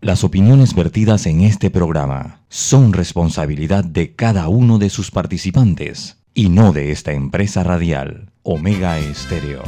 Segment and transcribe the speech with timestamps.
[0.00, 6.50] Las opiniones vertidas en este programa son responsabilidad de cada uno de sus participantes y
[6.50, 9.64] no de esta empresa radial, Omega Estéreo.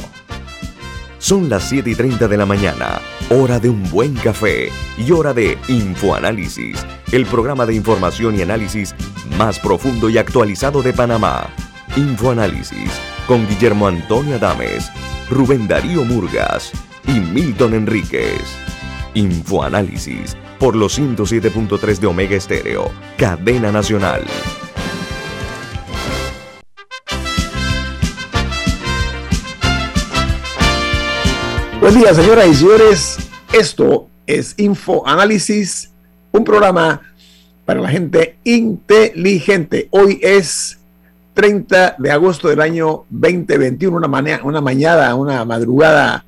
[1.17, 5.33] Son las 7 y 30 de la mañana, hora de un buen café y hora
[5.33, 6.77] de Infoanálisis,
[7.11, 8.95] el programa de información y análisis
[9.37, 11.49] más profundo y actualizado de Panamá.
[11.97, 12.89] Infoanálisis
[13.27, 14.89] con Guillermo Antonio Adames,
[15.29, 16.71] Rubén Darío Murgas
[17.05, 18.41] y Milton Enríquez.
[19.13, 24.23] Infoanálisis por los 107.3 de Omega Estéreo, cadena nacional.
[31.81, 33.17] Buen día, señoras y señores.
[33.51, 35.91] Esto es Infoanálisis,
[36.31, 37.01] un programa
[37.65, 39.87] para la gente inteligente.
[39.91, 40.79] Hoy es
[41.33, 46.23] 30 de agosto del año 2021, una, mañana, una mañana, una madrugada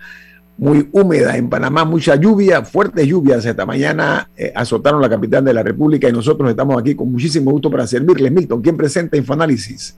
[0.57, 5.53] muy húmeda en Panamá, mucha lluvia, fuertes lluvias esta mañana eh, azotaron la capital de
[5.53, 8.31] la República y nosotros estamos aquí con muchísimo gusto para servirles.
[8.31, 9.97] Milton, ¿quién presenta Infoanálisis?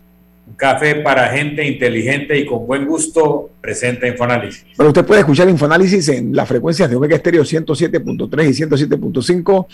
[0.47, 4.65] un café para gente inteligente y con buen gusto, presenta Infoanálisis.
[4.77, 9.67] Pero usted puede escuchar Infoanálisis en las frecuencias de Omega Estéreo 107.3 y 107.5.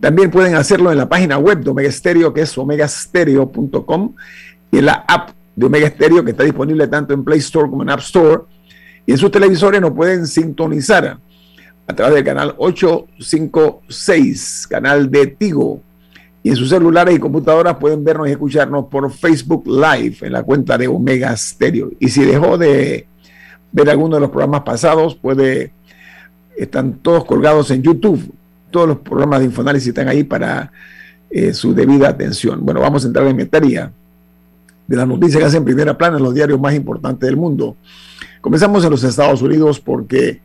[0.00, 4.14] También pueden hacerlo en la página web de Omega Estéreo, que es omegastereo.com,
[4.70, 7.82] y en la app de Omega Estéreo, que está disponible tanto en Play Store como
[7.82, 8.44] en App Store.
[9.04, 11.18] Y en sus televisores nos pueden sintonizar
[11.92, 15.80] a través del canal 856, canal de Tigo.
[16.42, 20.42] Y en sus celulares y computadoras pueden vernos y escucharnos por Facebook Live en la
[20.42, 21.92] cuenta de Omega Stereo.
[22.00, 23.06] Y si dejó de
[23.70, 25.70] ver alguno de los programas pasados, puede,
[26.56, 28.34] están todos colgados en YouTube.
[28.70, 30.72] Todos los programas de Infoanálisis están ahí para
[31.30, 32.64] eh, su debida atención.
[32.64, 33.92] Bueno, vamos a entrar en materia
[34.86, 37.76] de las noticias que hacen primera plana en los diarios más importantes del mundo.
[38.40, 40.40] Comenzamos en los Estados Unidos porque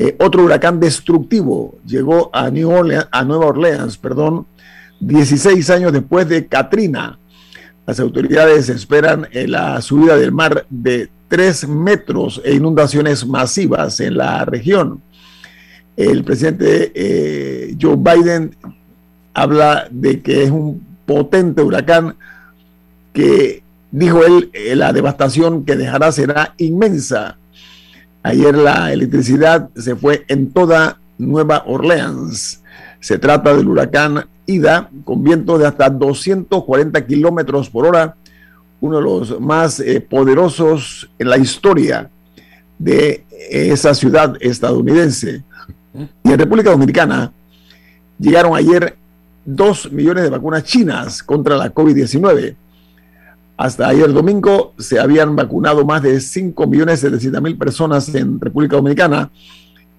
[0.00, 4.46] eh, otro huracán destructivo llegó a, New Orleans, a Nueva Orleans, perdón,
[5.00, 7.18] 16 años después de Katrina.
[7.84, 14.18] Las autoridades esperan eh, la subida del mar de 3 metros e inundaciones masivas en
[14.18, 15.02] la región.
[15.96, 18.54] El presidente eh, Joe Biden
[19.34, 22.14] habla de que es un potente huracán
[23.12, 27.36] que, dijo él, la devastación que dejará será inmensa
[28.22, 32.62] Ayer la electricidad se fue en toda Nueva Orleans.
[33.00, 38.16] Se trata del huracán Ida, con vientos de hasta 240 kilómetros por hora,
[38.80, 42.10] uno de los más eh, poderosos en la historia
[42.78, 45.42] de esa ciudad estadounidense.
[46.24, 47.32] Y en República Dominicana
[48.18, 48.96] llegaron ayer
[49.44, 52.54] dos millones de vacunas chinas contra la COVID-19
[53.58, 59.32] hasta ayer domingo se habían vacunado más de 5.700.000 personas en República Dominicana.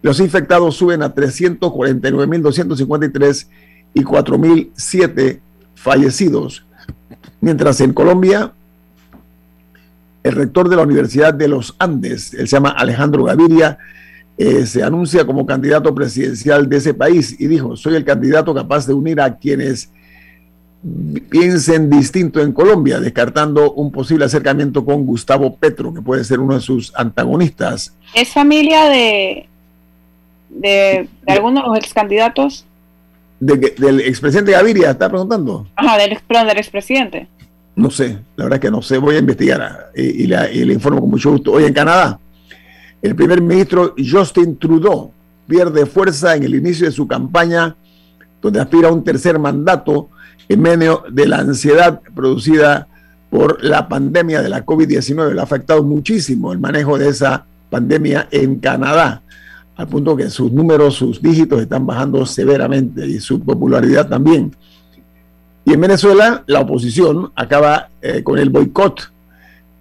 [0.01, 3.47] Los infectados suben a 349.253
[3.93, 5.41] y 4.007
[5.75, 6.65] fallecidos.
[7.41, 8.53] Mientras en Colombia,
[10.23, 13.77] el rector de la Universidad de los Andes, él se llama Alejandro Gaviria,
[14.37, 18.87] eh, se anuncia como candidato presidencial de ese país y dijo, soy el candidato capaz
[18.87, 19.91] de unir a quienes
[21.29, 26.55] piensen distinto en Colombia, descartando un posible acercamiento con Gustavo Petro, que puede ser uno
[26.55, 27.93] de sus antagonistas.
[28.13, 29.47] ¿Es familia de,
[30.49, 32.65] de, de alguno de los ex candidatos?
[33.39, 35.67] del expresidente Gaviria, está preguntando.
[35.75, 37.27] Ajá, del, perdón, del expresidente.
[37.75, 41.31] No sé, la verdad que no sé, voy a investigar y, le informo con mucho
[41.31, 41.53] gusto.
[41.53, 42.19] Hoy en Canadá,
[43.01, 45.13] el primer ministro Justin Trudeau
[45.47, 47.75] pierde fuerza en el inicio de su campaña,
[48.41, 50.09] donde aspira a un tercer mandato
[50.47, 52.87] en medio de la ansiedad producida
[53.29, 55.33] por la pandemia de la COVID-19.
[55.33, 59.21] Le ha afectado muchísimo el manejo de esa pandemia en Canadá,
[59.75, 64.55] al punto que sus números, sus dígitos están bajando severamente y su popularidad también.
[65.65, 69.11] Y en Venezuela, la oposición acaba eh, con el boicot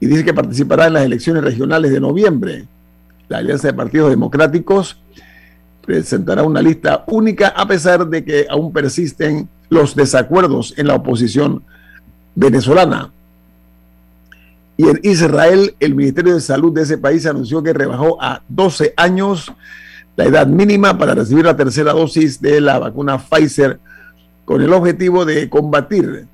[0.00, 2.66] y dice que participará en las elecciones regionales de noviembre.
[3.28, 5.00] La Alianza de Partidos Democráticos
[5.84, 11.62] presentará una lista única a pesar de que aún persisten los desacuerdos en la oposición
[12.34, 13.10] venezolana.
[14.76, 18.94] Y en Israel, el Ministerio de Salud de ese país anunció que rebajó a 12
[18.96, 19.52] años
[20.16, 23.80] la edad mínima para recibir la tercera dosis de la vacuna Pfizer
[24.44, 26.26] con el objetivo de combatir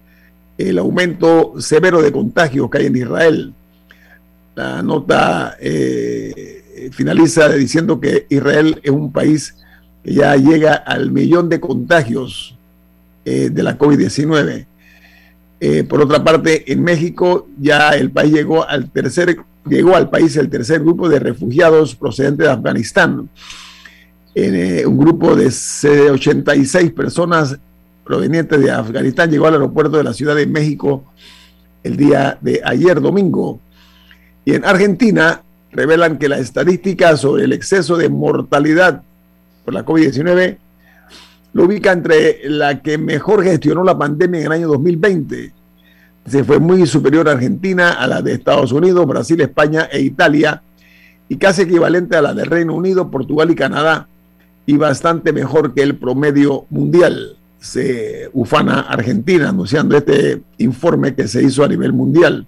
[0.57, 3.55] el aumento severo de contagios que hay en Israel.
[4.55, 9.57] La nota eh, finaliza diciendo que Israel es un país
[10.05, 12.54] que ya llega al millón de contagios
[13.25, 14.67] eh, de la COVID-19.
[15.61, 19.37] Eh, por otra parte, en México ya el país llegó al tercer,
[19.67, 23.29] llegó al país el tercer grupo de refugiados procedentes de Afganistán.
[24.35, 25.47] un grupo de
[26.11, 27.57] 86 personas
[28.05, 31.05] provenientes de Afganistán llegó al aeropuerto de la Ciudad de México
[31.83, 33.61] el día de ayer domingo.
[34.45, 35.43] Y en Argentina
[35.73, 39.03] revelan que la estadística sobre el exceso de mortalidad
[39.65, 40.59] por la COVID-19
[41.55, 45.53] lo ubica entre la que mejor gestionó la pandemia en el año 2020.
[46.27, 50.63] Se fue muy superior a Argentina, a la de Estados Unidos, Brasil, España e Italia,
[51.29, 54.09] y casi equivalente a la de Reino Unido, Portugal y Canadá,
[54.67, 57.37] y bastante mejor que el promedio mundial.
[57.61, 62.47] Se ufana Argentina anunciando este informe que se hizo a nivel mundial.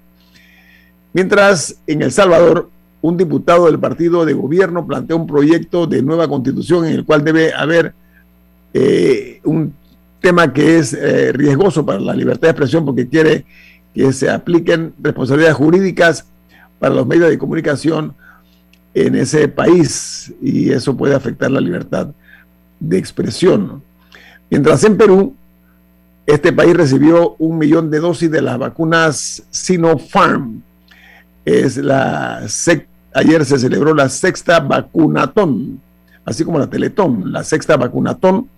[1.12, 2.70] Mientras en El Salvador,
[3.02, 7.22] un diputado del partido de gobierno plantea un proyecto de nueva constitución en el cual
[7.22, 7.94] debe haber
[8.78, 9.72] eh, un
[10.20, 13.46] tema que es eh, riesgoso para la libertad de expresión porque quiere
[13.94, 16.26] que se apliquen responsabilidades jurídicas
[16.78, 18.14] para los medios de comunicación
[18.92, 22.08] en ese país y eso puede afectar la libertad
[22.78, 23.82] de expresión.
[24.50, 25.34] Mientras en Perú,
[26.26, 30.62] este país recibió un millón de dosis de las vacunas Sinopharm
[31.46, 32.46] es la
[33.14, 35.80] ayer se celebró la sexta vacunatón,
[36.26, 38.50] así como la Teletón, la sexta vacunatón,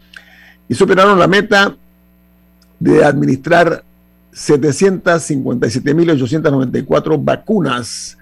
[0.69, 1.75] y superaron la meta
[2.79, 3.83] de administrar
[4.33, 8.17] 757.894 vacunas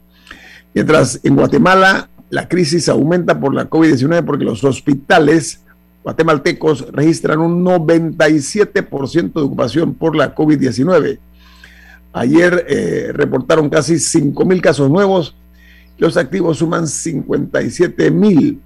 [0.75, 5.63] Mientras en Guatemala la crisis aumenta por la COVID-19 porque los hospitales
[6.03, 11.21] guatemaltecos registran un 97% de ocupación por la COVID-19.
[12.13, 15.37] Ayer eh, reportaron casi 5.000 casos nuevos.
[15.97, 18.59] Los activos suman 57.000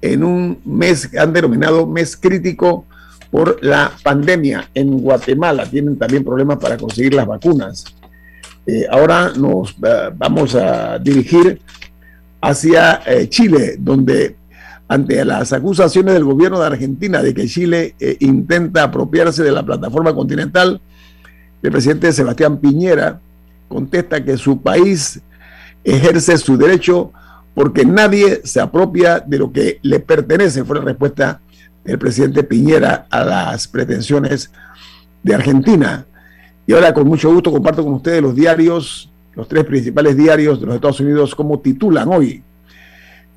[0.00, 2.86] en un mes que han denominado mes crítico
[3.30, 5.66] por la pandemia en Guatemala.
[5.66, 7.84] Tienen también problemas para conseguir las vacunas.
[8.66, 11.60] Eh, ahora nos eh, vamos a dirigir
[12.44, 14.36] hacia eh, Chile, donde
[14.88, 20.14] ante las acusaciones del gobierno de Argentina de que Chile intenta apropiarse de la plataforma
[20.14, 20.80] continental,
[21.62, 23.18] el presidente Sebastián Piñera
[23.68, 25.20] contesta que su país
[25.82, 27.12] ejerce su derecho
[27.54, 31.40] porque nadie se apropia de lo que le pertenece, fue la respuesta
[31.84, 34.50] el presidente Piñera a las pretensiones
[35.22, 36.06] de Argentina.
[36.66, 40.66] Y ahora con mucho gusto comparto con ustedes los diarios, los tres principales diarios de
[40.66, 42.42] los Estados Unidos, como titulan hoy.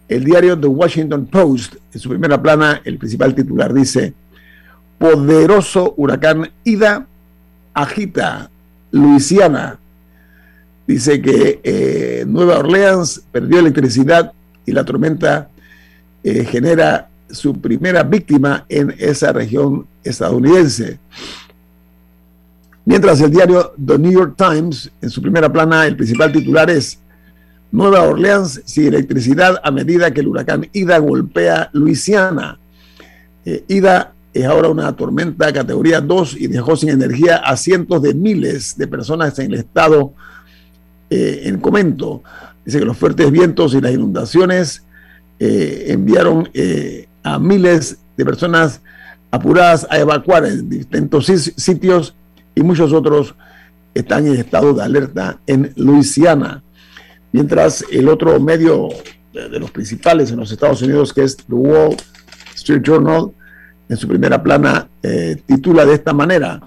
[0.07, 4.13] El diario The Washington Post, en su primera plana, el principal titular dice,
[4.97, 7.05] poderoso huracán Ida
[7.73, 8.49] agita
[8.91, 9.79] Luisiana.
[10.88, 14.31] Dice que eh, Nueva Orleans perdió electricidad
[14.65, 15.49] y la tormenta
[16.23, 20.99] eh, genera su primera víctima en esa región estadounidense.
[22.87, 26.97] Mientras el diario The New York Times, en su primera plana, el principal titular es
[27.69, 32.57] Nueva Orleans sin electricidad a medida que el huracán Ida golpea Luisiana.
[33.44, 38.13] Eh, Ida es ahora una tormenta categoría 2 y dejó sin energía a cientos de
[38.13, 40.13] miles de personas en el estado
[41.09, 42.23] eh, en comento.
[42.63, 44.85] Dice que los fuertes vientos y las inundaciones
[45.39, 46.49] eh, enviaron
[47.21, 48.79] a miles de personas
[49.29, 52.13] apuradas a evacuar en distintos sitios
[52.57, 53.35] y muchos otros
[53.94, 56.64] están en estado de alerta en Luisiana.
[57.31, 58.90] Mientras el otro medio
[59.31, 61.95] de los principales en los Estados Unidos, que es The Wall
[62.56, 63.31] Street Journal,
[63.87, 66.59] en su primera plana eh, titula de esta manera,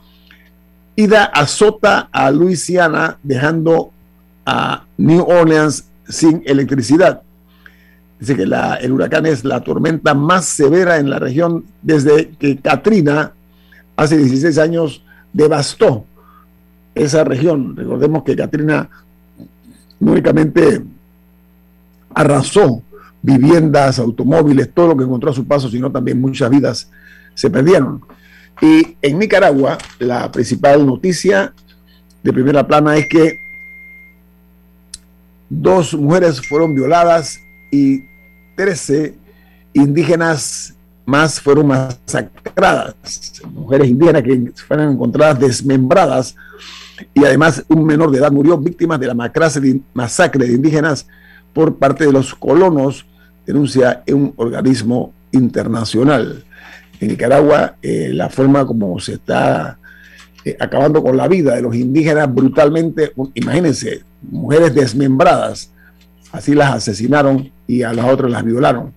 [0.94, 3.90] Ida azota a Luisiana dejando
[4.46, 7.22] a New Orleans sin electricidad.
[8.20, 13.32] Dice que el huracán es la tormenta más severa en la región desde que Katrina
[13.96, 16.04] hace 16 años devastó
[16.94, 17.76] esa región.
[17.76, 18.88] Recordemos que Katrina
[19.98, 20.82] no únicamente
[22.14, 22.82] arrasó
[23.22, 26.90] viviendas, automóviles, todo lo que encontró a su paso, sino también muchas vidas
[27.34, 28.02] se perdieron.
[28.60, 31.52] Y en Nicaragua, la principal noticia
[32.22, 33.38] de primera plana es que
[35.48, 38.04] dos mujeres fueron violadas y
[38.56, 39.14] 13
[39.72, 40.74] indígenas
[41.10, 42.94] más fueron masacradas,
[43.52, 46.36] mujeres indígenas que fueron encontradas desmembradas
[47.12, 51.06] y además un menor de edad murió víctima de la masacre de indígenas
[51.52, 53.06] por parte de los colonos,
[53.44, 56.44] denuncia un organismo internacional.
[57.00, 59.78] En Nicaragua, eh, la forma como se está
[60.44, 65.70] eh, acabando con la vida de los indígenas brutalmente, imagínense, mujeres desmembradas,
[66.30, 68.92] así las asesinaron y a las otras las violaron.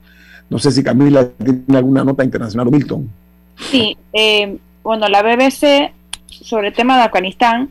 [0.50, 3.10] No sé si Camila tiene alguna nota internacional, Milton.
[3.58, 5.92] Sí, eh, bueno, la BBC
[6.28, 7.70] sobre el tema de Afganistán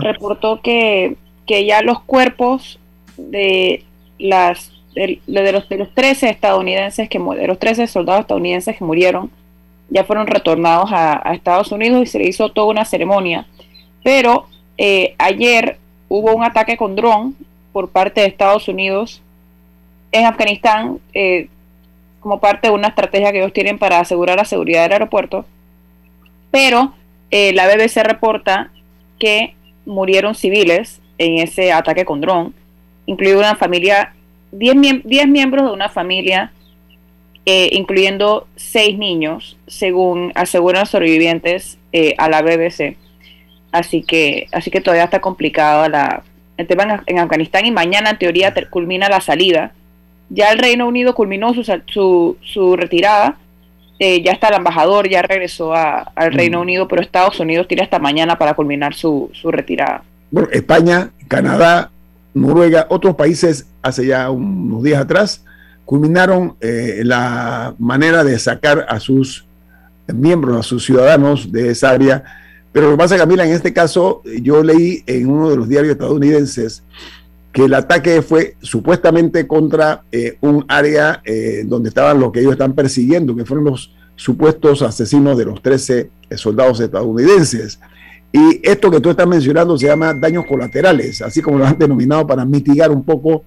[0.00, 2.78] reportó que, que ya los cuerpos
[3.16, 3.84] de
[4.18, 9.30] las de, los, de los 13 estadounidenses que de los 13 soldados estadounidenses que murieron
[9.90, 13.46] ya fueron retornados a, Estados Unidos y se le hizo toda una ceremonia.
[14.02, 14.46] Pero
[14.76, 17.34] eh, ayer hubo un ataque con dron
[17.72, 19.22] por parte de Estados Unidos
[20.12, 21.48] en Afganistán eh,
[22.28, 25.46] como parte de una estrategia que ellos tienen para asegurar la seguridad del aeropuerto.
[26.50, 26.92] Pero
[27.30, 28.70] eh, la BBC reporta
[29.18, 29.54] que
[29.86, 32.52] murieron civiles en ese ataque con dron,
[33.06, 34.12] incluida una familia,
[34.52, 34.76] 10
[35.28, 36.52] miembros de una familia
[37.46, 42.98] eh, incluyendo seis niños, según aseguran los sobrevivientes eh, a la BBC.
[43.72, 46.24] Así que, así que todavía está complicado la,
[46.58, 49.72] el tema en, Afganistán y mañana en teoría culmina la salida.
[50.30, 53.38] Ya el Reino Unido culminó su, su, retirada,
[53.98, 56.62] eh, ya está el embajador, ya regresó al Reino mm.
[56.62, 60.02] Unido, pero Estados Unidos tiene hasta mañana para culminar su, su retirada.
[60.30, 61.90] Bueno, España, Canadá,
[62.34, 65.44] Noruega, otros países hace ya unos días atrás
[65.88, 69.46] culminaron eh, la manera de sacar a sus
[70.06, 72.24] miembros, a sus ciudadanos de esa área.
[72.72, 75.92] Pero lo que pasa, Camila, en este caso, yo leí en uno de los diarios
[75.92, 76.82] estadounidenses
[77.58, 82.52] que el ataque fue supuestamente contra eh, un área eh, donde estaban los que ellos
[82.52, 87.80] están persiguiendo, que fueron los supuestos asesinos de los 13 soldados estadounidenses.
[88.32, 92.24] Y esto que tú estás mencionando se llama daños colaterales, así como lo han denominado
[92.28, 93.42] para mitigar un poco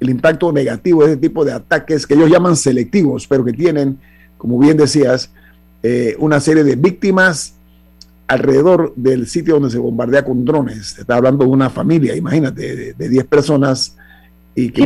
[0.00, 4.00] el impacto negativo de ese tipo de ataques que ellos llaman selectivos, pero que tienen,
[4.36, 5.30] como bien decías,
[5.84, 7.53] eh, una serie de víctimas
[8.26, 10.92] alrededor del sitio donde se bombardea con drones.
[10.92, 13.96] Se está hablando de una familia, imagínate, de 10 personas
[14.54, 14.82] y que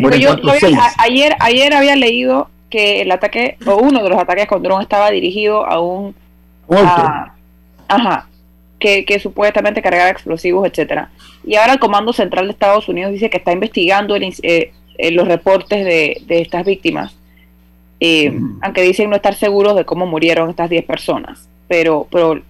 [0.99, 5.11] ayer, ayer había leído que el ataque, o uno de los ataques con drones estaba
[5.11, 6.15] dirigido a un...
[7.89, 8.29] ajá,
[8.79, 11.11] que, que, supuestamente cargaba explosivos, etcétera.
[11.45, 15.11] Y ahora el Comando Central de Estados Unidos dice que está investigando el, eh, eh,
[15.11, 17.17] los reportes de, estas víctimas,
[18.01, 21.49] eh, aunque dicen no estar seguros de cómo murieron estas 10 personas.
[21.67, 22.41] Pero, pero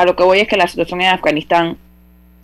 [0.00, 1.76] a lo que voy es que la situación en Afganistán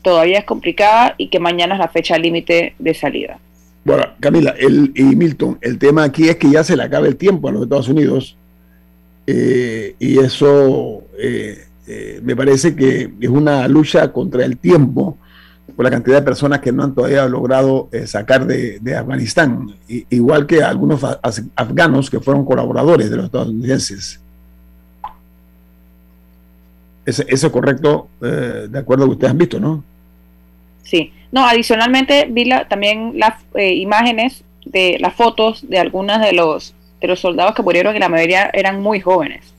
[0.02, 3.38] todavía es complicada y que mañana es la fecha límite de salida.
[3.84, 7.16] Bueno, Camila el, y Milton, el tema aquí es que ya se le acaba el
[7.16, 8.36] tiempo a los Estados Unidos
[9.26, 11.02] eh, y eso
[12.22, 15.18] me parece que es una lucha contra el tiempo
[15.74, 20.46] por la cantidad de personas que no han todavía logrado eh, sacar de, Afganistán, igual
[20.46, 21.02] que algunos
[21.56, 24.20] afganos que fueron colaboradores de los estadounidenses.
[27.04, 29.82] Eso es correcto, eh, de acuerdo a lo que ustedes han visto, ¿no?
[30.82, 36.74] Sí, no, adicionalmente vi también las eh, imágenes de las fotos de algunos de los,
[37.00, 39.52] de los soldados que murieron y la mayoría eran muy jóvenes.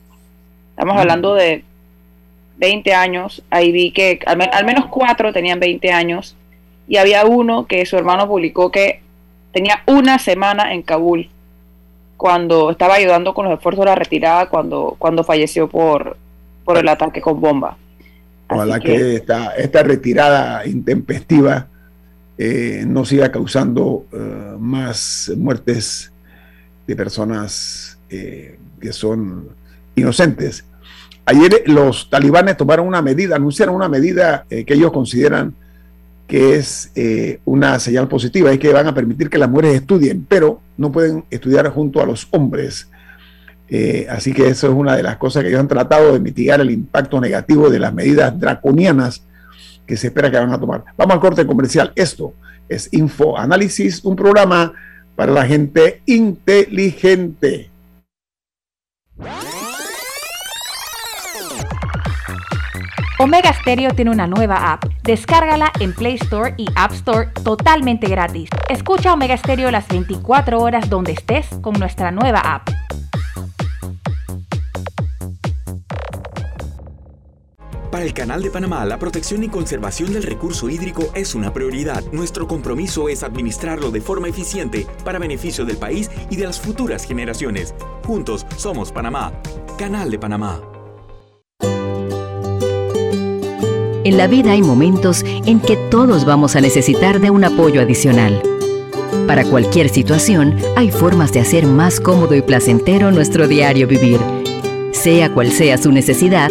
[0.70, 1.64] Estamos hablando de
[2.56, 6.36] 20 años, ahí vi que al, menos cuatro tenían 20 años
[6.88, 9.00] y había uno que su hermano publicó que
[9.52, 11.28] tenía una semana en Kabul
[12.16, 16.16] cuando estaba ayudando con los esfuerzos de la retirada cuando, cuando falleció por,
[16.64, 17.76] por el ataque con bomba.
[18.48, 21.68] Ojalá que, esta, esta retirada intempestiva
[22.36, 26.12] eh, no siga causando eh, más muertes
[26.86, 29.48] de personas eh, que son
[29.94, 30.64] inocentes.
[31.26, 35.54] Ayer los talibanes tomaron una medida, anunciaron una medida eh, que ellos consideran
[36.26, 40.26] que es eh, una señal positiva, es que van a permitir que las mujeres estudien,
[40.28, 42.88] pero no pueden estudiar junto a los hombres.
[43.76, 46.60] Eh, así que eso es una de las cosas que ellos han tratado de mitigar
[46.60, 49.24] el impacto negativo de las medidas draconianas
[49.84, 50.84] que se espera que van a tomar.
[50.96, 51.92] Vamos al corte comercial.
[51.96, 52.34] Esto
[52.68, 54.72] es Info Análisis, un programa
[55.16, 57.72] para la gente inteligente.
[63.18, 64.84] Omega Stereo tiene una nueva app.
[65.02, 68.50] Descárgala en Play Store y App Store totalmente gratis.
[68.68, 72.68] Escucha Omega Stereo las 24 horas donde estés con nuestra nueva app.
[77.94, 82.02] Para el Canal de Panamá, la protección y conservación del recurso hídrico es una prioridad.
[82.10, 87.04] Nuestro compromiso es administrarlo de forma eficiente para beneficio del país y de las futuras
[87.04, 87.72] generaciones.
[88.04, 89.32] Juntos somos Panamá.
[89.78, 90.60] Canal de Panamá.
[94.02, 98.42] En la vida hay momentos en que todos vamos a necesitar de un apoyo adicional.
[99.28, 104.18] Para cualquier situación, hay formas de hacer más cómodo y placentero nuestro diario vivir.
[104.90, 106.50] Sea cual sea su necesidad,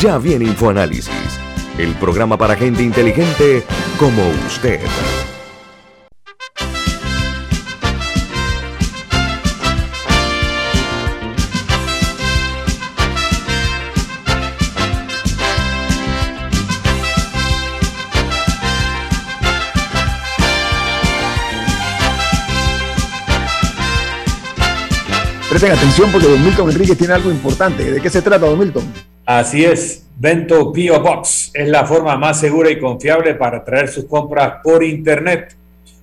[0.00, 1.10] Ya viene InfoAnálisis,
[1.76, 3.64] el programa para gente inteligente
[3.98, 4.78] como usted.
[25.50, 27.90] Presten atención porque Don Milton Enrique tiene algo importante.
[27.90, 28.84] ¿De qué se trata, Don Milton?
[29.28, 34.06] Así es, Bento Pio Box es la forma más segura y confiable para traer sus
[34.06, 35.54] compras por Internet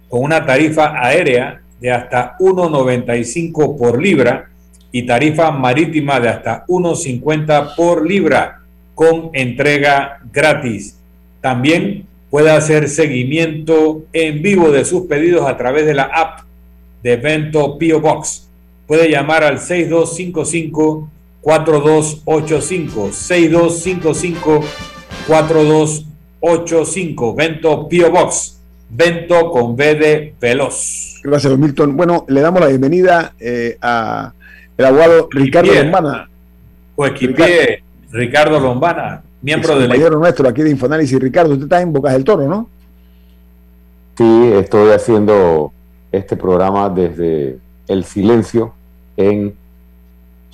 [0.07, 4.51] con una tarifa aérea de hasta 1.95 por libra
[4.91, 8.61] y tarifa marítima de hasta 1.50 por libra
[8.93, 10.99] con entrega gratis.
[11.41, 16.41] También puede hacer seguimiento en vivo de sus pedidos a través de la app
[17.01, 18.47] de Bento Pio Box.
[18.85, 21.09] Puede llamar al 6255
[21.45, 24.63] 4285 6255
[25.27, 28.59] 4285 Vento Pio Box
[28.89, 31.21] Vento con B de Veloz.
[31.23, 31.95] Gracias, don Milton.
[31.95, 34.33] Bueno, le damos la bienvenida eh, a
[34.75, 36.27] el abogado Ricardo Lombana.
[36.95, 37.53] Pues Ricardo,
[38.11, 41.19] Ricardo Lombana, miembro del compañero nuestro aquí de Infoanálisis.
[41.19, 42.67] Ricardo, usted está en Bocas del Toro, ¿no?
[44.17, 45.71] Sí, estoy haciendo
[46.11, 48.73] este programa desde el silencio
[49.15, 49.53] en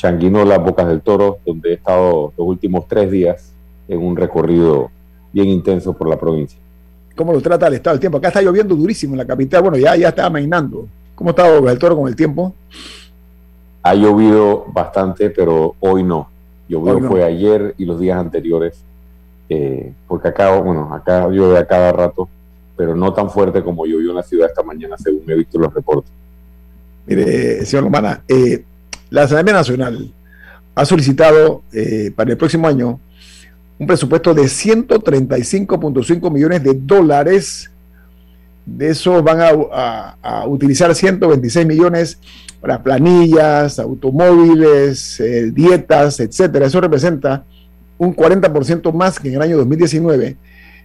[0.02, 3.54] Changuino, Las Bocas del Toro, donde he estado los últimos tres días
[3.88, 4.90] en un recorrido
[5.32, 6.58] bien intenso por la provincia.
[7.16, 8.18] ¿Cómo lo trata el estado del tiempo?
[8.18, 9.62] Acá está lloviendo durísimo en la capital.
[9.62, 10.88] Bueno, ya, ya está amainando.
[11.14, 12.56] ¿Cómo está Bocas del Toro con el tiempo?
[13.84, 16.30] Ha llovido bastante, pero hoy no.
[16.68, 18.84] Llovió fue ayer y los días anteriores,
[19.50, 22.28] eh, porque acá, bueno, acá llueve a cada rato,
[22.76, 25.72] pero no tan fuerte como llovió en la ciudad esta mañana, según he visto los
[25.72, 26.12] reportes.
[27.06, 28.64] Mire, señor Lomana, eh,
[29.12, 30.12] la Asamblea Nacional
[30.74, 33.00] ha solicitado eh, para el próximo año
[33.78, 37.70] un presupuesto de 135.5 millones de dólares.
[38.66, 42.18] De eso van a, utilizar 126 millones
[42.62, 46.68] para planillas, automóviles, eh, dietas, etcétera.
[46.68, 47.44] Eso representa
[47.98, 50.38] un 40% más que en el año 2019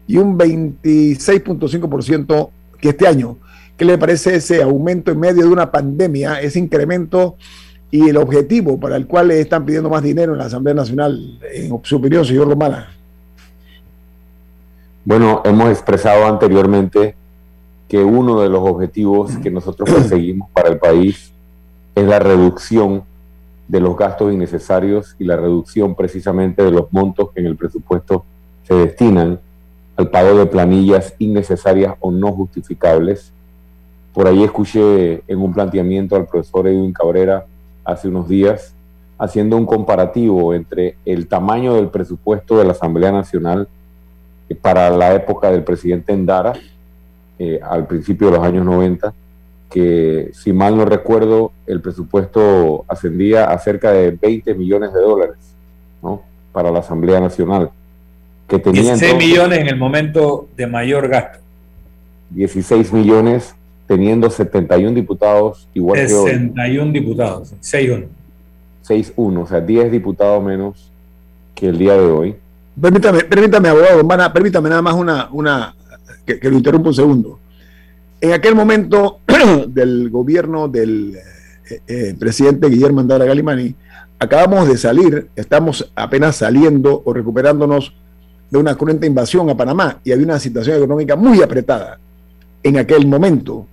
[0.09, 3.39] y un 26.5% que este año.
[3.77, 7.37] ¿Qué le parece ese aumento en medio de una pandemia, ese incremento
[7.96, 11.38] y el objetivo para el cual le están pidiendo más dinero en la Asamblea Nacional,
[11.50, 12.90] en su opinión, señor Romana?
[15.02, 17.14] Bueno, hemos expresado anteriormente
[17.88, 21.32] que uno de los objetivos que nosotros perseguimos para el país
[21.94, 23.04] es la reducción
[23.66, 28.26] de los gastos innecesarios y la reducción precisamente de los montos que en el presupuesto
[28.64, 29.40] se destinan
[29.96, 33.32] al pago de planillas innecesarias o no justificables.
[34.12, 37.46] Por ahí escuché en un planteamiento al profesor Edwin Cabrera
[37.87, 38.75] hace unos días
[39.18, 43.68] haciendo un comparativo entre el tamaño del presupuesto de la Asamblea Nacional
[44.49, 46.53] eh, para la época del presidente Endara,
[47.38, 49.14] eh, al principio de los años 90,
[49.70, 55.37] que si mal no recuerdo, el presupuesto ascendía a cerca de 20 millones de dólares
[56.03, 56.22] ¿no?
[56.53, 57.70] para la Asamblea Nacional.
[58.46, 61.40] Que tenía 16 millones en el momento de mayor gasto.
[62.31, 63.55] 16 millones
[63.87, 66.31] teniendo 71 diputados igual que hoy.
[66.31, 68.07] 61 diputados, 6-1.
[68.87, 70.90] 6-1, o sea, 10 diputados menos
[71.55, 72.37] que el día de hoy.
[72.81, 75.75] Permítame, permítame abogado, permítame nada más una, una
[76.25, 77.38] que, lo interrumpa un segundo.
[78.20, 79.20] En aquel momento
[79.68, 81.16] del gobierno del
[81.70, 83.75] eh, eh, presidente Guillermo Andara Galimani,
[84.18, 87.94] acabamos de salir, estamos apenas saliendo o recuperándonos
[88.51, 91.99] de una cruenta invasión a Panamá y había una situación económica muy apretada
[92.62, 93.66] en aquel momento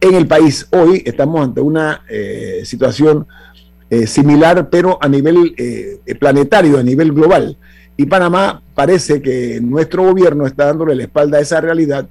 [0.00, 0.68] en el país.
[0.70, 3.26] Hoy estamos ante una eh, situación
[3.90, 7.56] eh, similar, pero a nivel eh, planetario, a nivel global.
[7.96, 12.08] Y Panamá parece que nuestro gobierno está dándole la espalda a esa realidad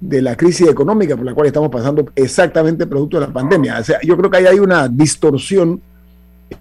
[0.00, 3.78] de la crisis económica por la cual estamos pasando exactamente producto de la pandemia.
[3.78, 5.80] O sea, yo creo que ahí hay una distorsión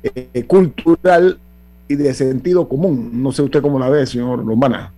[0.03, 1.39] eh, cultural
[1.87, 3.11] y de sentido común.
[3.13, 4.91] No sé usted cómo la ve, señor Lombana.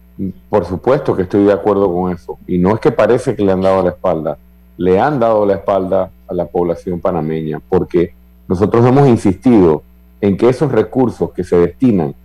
[0.49, 2.37] Por supuesto que estoy de acuerdo con eso.
[2.47, 4.37] Y no es que parece que le han dado la espalda,
[4.79, 8.13] le han dado la espalda a la población panameña, porque
[8.47, 9.83] nosotros hemos insistido
[10.21, 12.15] en que esos recursos que se destinan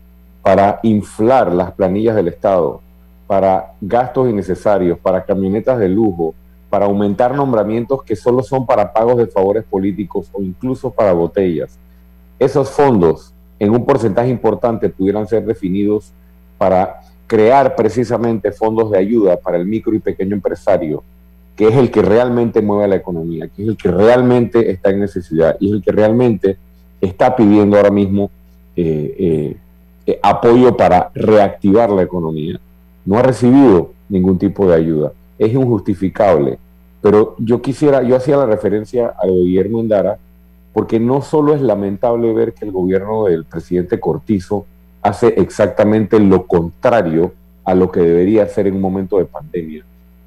[0.41, 2.81] para inflar las planillas del Estado,
[3.27, 6.33] para gastos innecesarios, para camionetas de lujo,
[6.71, 11.77] para aumentar nombramientos que solo son para pagos de favores políticos o incluso para botellas.
[12.39, 16.13] Esos fondos, en un porcentaje importante, pudieran ser definidos
[16.57, 21.03] para crear precisamente fondos de ayuda para el micro y pequeño empresario,
[21.57, 25.01] que es el que realmente mueve la economía, que es el que realmente está en
[25.01, 26.57] necesidad y es el que realmente
[27.01, 28.31] está pidiendo ahora mismo
[28.77, 29.57] eh, eh,
[30.07, 32.61] eh, apoyo para reactivar la economía.
[33.05, 35.13] No ha recibido ningún tipo de ayuda.
[35.39, 36.59] Es injustificable.
[37.01, 40.19] Pero yo quisiera, yo hacía la referencia al gobierno Endara,
[40.73, 44.67] porque no solo es lamentable ver que el gobierno del presidente Cortizo
[45.03, 47.33] hace exactamente lo contrario
[47.65, 49.85] a lo que debería hacer en un momento de pandemia,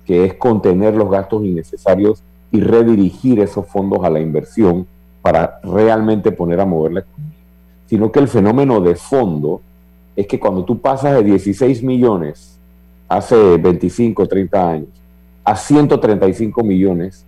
[0.07, 4.87] que es contener los gastos innecesarios y redirigir esos fondos a la inversión
[5.21, 7.35] para realmente poner a mover la economía,
[7.87, 9.61] sino que el fenómeno de fondo
[10.15, 12.57] es que cuando tú pasas de 16 millones
[13.09, 14.89] hace 25, 30 años
[15.43, 17.25] a 135 millones,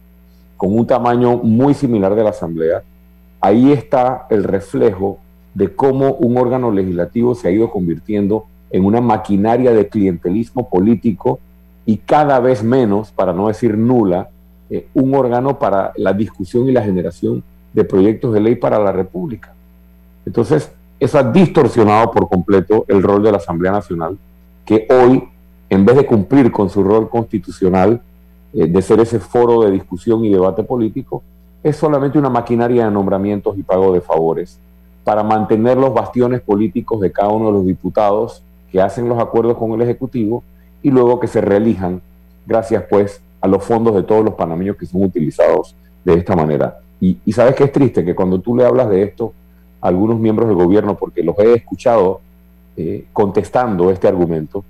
[0.56, 2.84] con un tamaño muy similar de la Asamblea,
[3.40, 5.20] ahí está el reflejo
[5.54, 11.40] de cómo un órgano legislativo se ha ido convirtiendo en una maquinaria de clientelismo político
[11.90, 14.30] y cada vez menos, para no decir nula,
[14.70, 18.92] eh, un órgano para la discusión y la generación de proyectos de ley para la
[18.92, 19.56] República.
[20.24, 24.20] Entonces, eso ha distorsionado por completo el rol de la Asamblea Nacional,
[24.64, 25.24] que hoy,
[25.68, 28.00] en vez de cumplir con su rol constitucional,
[28.54, 31.24] eh, de ser ese foro de discusión y debate político,
[31.64, 34.60] es solamente una maquinaria de nombramientos y pago de favores
[35.04, 39.58] para mantener los bastiones políticos de cada uno de los diputados que hacen los acuerdos
[39.58, 40.44] con el Ejecutivo
[40.82, 42.02] y luego que se reelijan
[42.46, 46.80] gracias pues a los fondos de todos los panameños que son utilizados de esta manera.
[47.02, 49.34] Y, sabes que es triste que cuando tú le hablas de esto
[49.82, 52.20] algunos miembros del gobierno, porque los he escuchado
[52.76, 54.66] eh, contestando este argumento,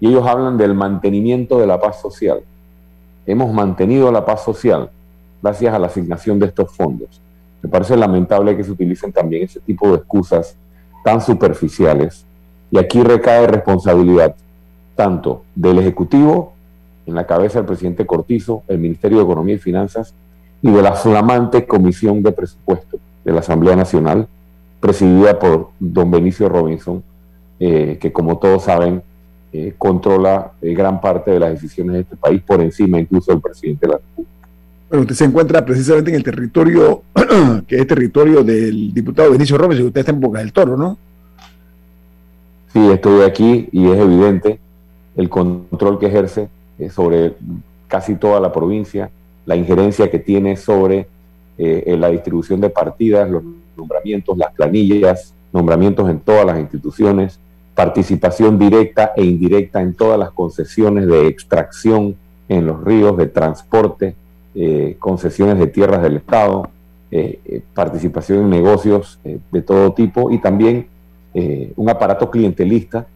[0.00, 2.40] y ellos hablan del mantenimiento de la paz social.
[3.26, 4.90] Hemos mantenido la paz social
[5.42, 7.20] gracias a la asignación de estos fondos.
[7.62, 10.56] Me parece lamentable que se utilicen también ese tipo de excusas
[11.04, 12.24] tan superficiales.
[12.70, 14.34] Y aquí recae responsabilidad
[14.96, 16.54] tanto del Ejecutivo,
[17.06, 20.12] en la cabeza del presidente Cortizo, el Ministerio de Economía y Finanzas,
[20.62, 24.26] y de la flamante Comisión de Presupuesto de la Asamblea Nacional,
[24.80, 27.02] presidida por don Benicio Robinson,
[27.60, 29.02] eh, que como todos saben,
[29.52, 33.40] eh, controla eh, gran parte de las decisiones de este país, por encima incluso del
[33.40, 34.30] presidente de la República.
[34.88, 37.02] Bueno, usted se encuentra precisamente en el territorio,
[37.66, 40.96] que es territorio del diputado Benicio Robinson, usted está en Boca del Toro, ¿no?
[42.72, 44.60] Sí, estoy aquí y es evidente
[45.16, 46.48] el control que ejerce
[46.90, 47.34] sobre
[47.88, 49.10] casi toda la provincia,
[49.46, 51.06] la injerencia que tiene sobre
[51.58, 53.42] la distribución de partidas, los
[53.76, 57.38] nombramientos, las planillas, nombramientos en todas las instituciones,
[57.76, 62.16] participación directa e indirecta en todas las concesiones de extracción
[62.48, 64.14] en los ríos, de transporte,
[64.54, 66.70] eh, concesiones de tierras del Estado,
[67.10, 69.20] eh, eh, participación en negocios
[69.52, 70.88] de todo tipo y también
[71.76, 73.06] un aparato clientelista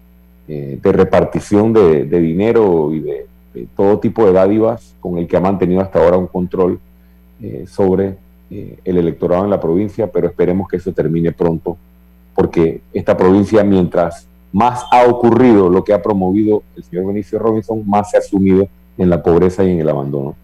[0.83, 3.27] de repartición de, dinero y de,
[3.77, 6.81] todo tipo de dádivas con el que ha mantenido hasta ahora un control
[7.67, 8.17] sobre
[8.53, 11.77] eh, el electorado en la provincia, pero esperemos que eso termine pronto,
[12.35, 17.89] porque esta provincia, mientras más ha ocurrido lo que ha promovido el señor Benicio Robinson,
[17.89, 18.67] más se ha sumido
[18.99, 20.35] en la pobreza y en el abandono.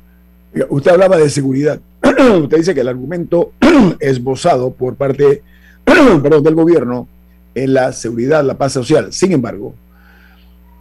[0.69, 1.81] Usted hablaba de seguridad.
[2.43, 3.51] Usted dice que el argumento
[3.99, 5.43] esbozado por parte
[5.85, 7.09] perdón, del gobierno
[7.57, 9.13] en la seguridad, la paz social.
[9.13, 9.75] Sin embargo,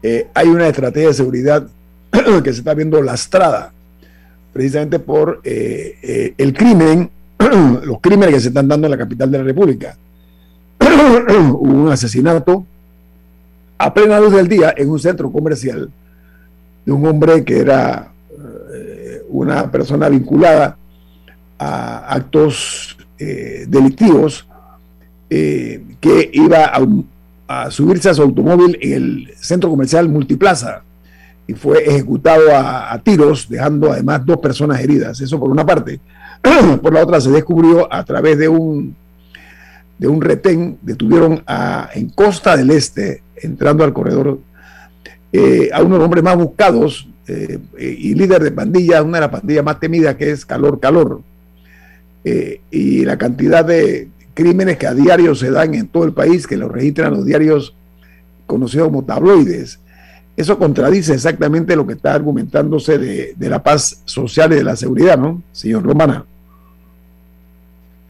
[0.07, 1.67] eh, hay una estrategia de seguridad
[2.43, 3.73] que se está viendo lastrada
[4.53, 7.09] precisamente por eh, el crimen
[7.83, 9.97] los crímenes que se están dando en la capital de la República.
[10.79, 12.65] Hubo un asesinato
[13.77, 15.89] a plena luz del día en un centro comercial
[16.85, 18.11] de un hombre que era
[18.73, 20.77] eh, una persona vinculada
[21.57, 24.47] a actos eh, delictivos
[25.29, 26.85] eh, que iba a,
[27.69, 30.83] subirse a su automóvil en el centro comercial Multiplaza
[31.47, 35.21] y fue ejecutado a tiros, dejando además dos personas heridas.
[35.21, 35.99] Eso por una parte.
[36.81, 38.95] por la otra se descubrió a través de un
[39.97, 44.39] de un retén, detuvieron a, en Costa del Este, entrando al corredor,
[45.31, 49.21] eh, a uno de los hombres más buscados eh, y líder de pandilla, una de
[49.21, 51.21] las pandillas más temidas que es Calor Calor.
[52.25, 56.45] Eh, y la cantidad de crímenes que a diario se dan en todo el país,
[56.45, 57.73] que los registran los diarios
[58.45, 59.79] conocidos como tabloides.
[60.37, 65.17] Eso contradice exactamente lo que está argumentándose de, la paz social y de la seguridad,
[65.17, 66.25] ¿no, señor Romana?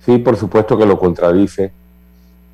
[0.03, 1.71] Sí, por supuesto que lo contradice.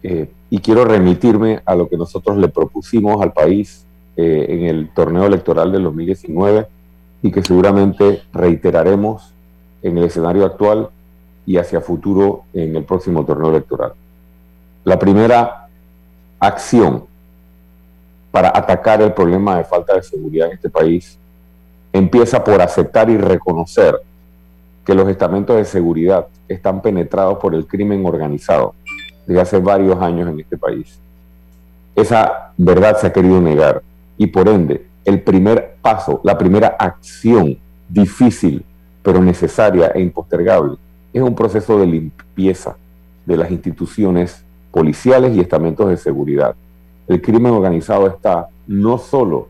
[0.03, 3.85] Eh, y quiero remitirme a lo que nosotros le propusimos al país
[4.17, 6.67] eh, en el torneo electoral del 2019
[7.23, 9.33] y que seguramente reiteraremos
[9.81, 10.89] en el escenario actual
[11.51, 13.91] y hacia futuro en el próximo torneo electoral.
[14.85, 15.67] La primera
[16.39, 17.03] acción
[18.31, 21.17] para atacar el problema de falta de seguridad en este país
[21.91, 23.95] empieza por aceptar y reconocer
[24.85, 28.73] que los estamentos de seguridad están penetrados por el crimen organizado
[29.27, 30.97] desde hace varios años en este país.
[31.93, 33.81] Esa verdad se ha querido negar
[34.17, 37.57] y por ende el primer paso, la primera acción
[37.89, 38.63] difícil
[39.03, 40.77] pero necesaria e impostergable
[41.13, 42.75] es un proceso de limpieza
[43.25, 46.55] de las instituciones policiales y estamentos de seguridad.
[47.07, 49.47] El crimen organizado está no solo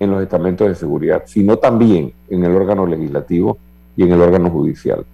[0.00, 3.58] en los estamentos de seguridad, sino también en el órgano legislativo
[3.96, 5.04] y en el órgano judicial.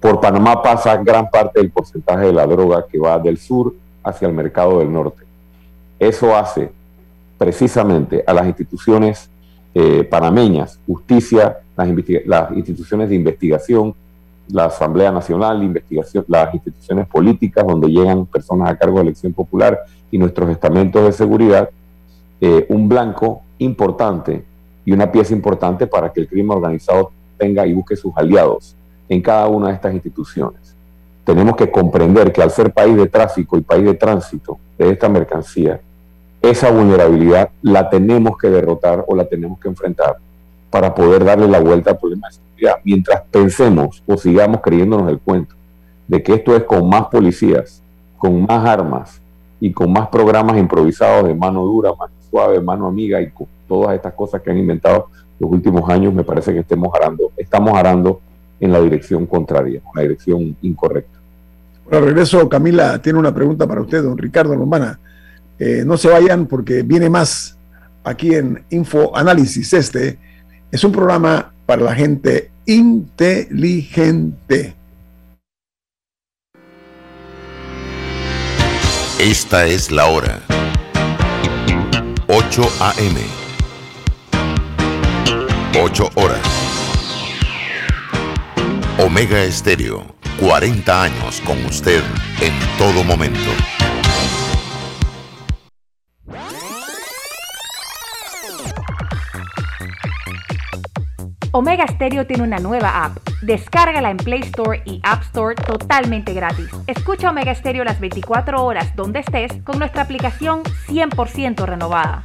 [0.00, 4.26] Por Panamá pasa gran parte del porcentaje de la droga que va del sur hacia
[4.26, 5.22] el mercado del norte.
[5.98, 6.70] Eso hace
[7.38, 9.30] precisamente a las instituciones
[9.74, 11.88] eh, panameñas, justicia, las,
[12.26, 13.94] las, instituciones de investigación,
[14.52, 19.80] la Asamblea Nacional Investigación, las instituciones políticas donde llegan personas a cargo de elección popular
[20.10, 21.70] y nuestros estamentos de seguridad,
[22.40, 24.44] eh, un blanco importante
[24.84, 28.76] y una pieza importante para que el crimen organizado tenga y busque sus aliados
[29.08, 30.76] en cada una de estas instituciones.
[31.24, 35.08] Tenemos que comprender que al ser país de tráfico y país de tránsito de esta
[35.08, 35.80] mercancía,
[36.42, 40.16] esa vulnerabilidad la tenemos que derrotar o la tenemos que enfrentar
[40.72, 42.76] para poder darle la vuelta al problema de seguridad.
[42.82, 45.54] Mientras pensemos o sigamos creyéndonos el cuento
[46.08, 47.82] de que esto es con más policías,
[48.16, 49.20] con más armas
[49.60, 53.94] y con más programas improvisados de mano dura, mano suave, mano amiga y con todas
[53.94, 55.08] estas cosas que han inventado
[55.38, 58.20] los últimos años, me parece que estemos arando, estamos arando
[58.58, 61.18] en la dirección contraria, en la dirección incorrecta.
[61.84, 64.98] Bueno, regreso, Camila tiene una pregunta para usted, don Ricardo Lombana.
[65.58, 67.58] Eh, no se vayan porque viene más
[68.04, 69.72] aquí en Info Análisis.
[69.74, 70.18] Este
[70.72, 74.74] es un programa para la gente inteligente.
[79.18, 80.40] Esta es la hora.
[82.26, 83.20] 8 a.m.
[85.78, 86.40] 8 horas.
[88.98, 90.06] Omega Estéreo,
[90.40, 92.02] 40 años con usted
[92.40, 93.50] en todo momento.
[101.54, 103.18] Omega Stereo tiene una nueva app.
[103.42, 106.68] Descárgala en Play Store y App Store totalmente gratis.
[106.86, 112.24] Escucha Omega Stereo las 24 horas donde estés con nuestra aplicación 100% renovada.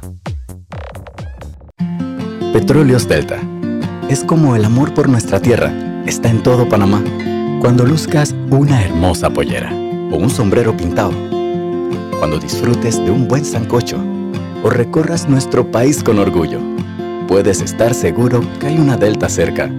[2.54, 3.36] Petróleos Delta.
[4.08, 5.70] Es como el amor por nuestra tierra.
[6.06, 7.04] Está en todo Panamá.
[7.60, 11.12] Cuando luzcas una hermosa pollera o un sombrero pintado.
[12.18, 14.02] Cuando disfrutes de un buen sancocho
[14.64, 16.67] o recorras nuestro país con orgullo.
[17.28, 19.70] Puedes estar seguro que hay una Delta cerca,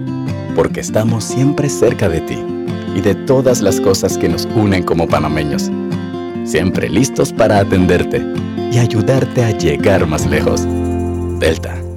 [0.54, 2.38] porque estamos siempre cerca de ti
[2.94, 5.68] y de todas las cosas que nos unen como panameños.
[6.44, 8.24] Siempre listos para atenderte
[8.70, 10.64] y ayudarte a llegar más lejos.
[11.40, 11.89] Delta.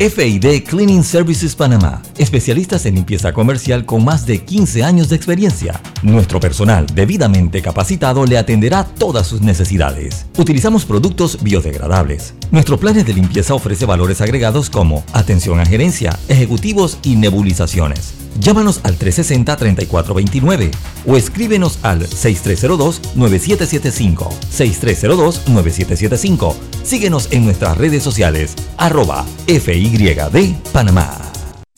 [0.00, 5.78] FID Cleaning Services Panamá, especialistas en limpieza comercial con más de 15 años de experiencia.
[6.02, 10.24] Nuestro personal debidamente capacitado le atenderá todas sus necesidades.
[10.38, 12.32] Utilizamos productos biodegradables.
[12.50, 18.14] Nuestro plan de limpieza ofrece valores agregados como atención a gerencia, ejecutivos y nebulizaciones.
[18.40, 20.70] Llámanos al 360-3429
[21.06, 24.28] o escríbenos al 6302-9775.
[24.50, 26.54] 6302-9775.
[26.82, 31.18] Síguenos en nuestras redes sociales, arroba FYD Panamá.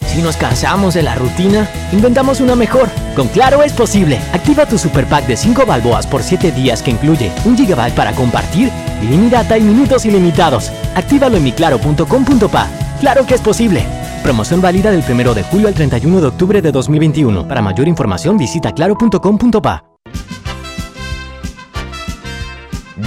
[0.06, 2.88] Si nos cansamos de la rutina, inventamos una mejor.
[3.16, 4.18] Con Claro es posible.
[4.32, 8.12] Activa tu super pack de 5 balboas por 7 días que incluye un gigabyte para
[8.12, 8.70] compartir,
[9.02, 10.70] ilimitada y minutos ilimitados.
[10.94, 12.68] Actívalo en miclaro.com.pa.
[13.00, 13.86] Claro que es posible.
[14.22, 17.48] Promoción válida del 1 de julio al 31 de octubre de 2021.
[17.48, 19.84] Para mayor información visita claro.com.pa.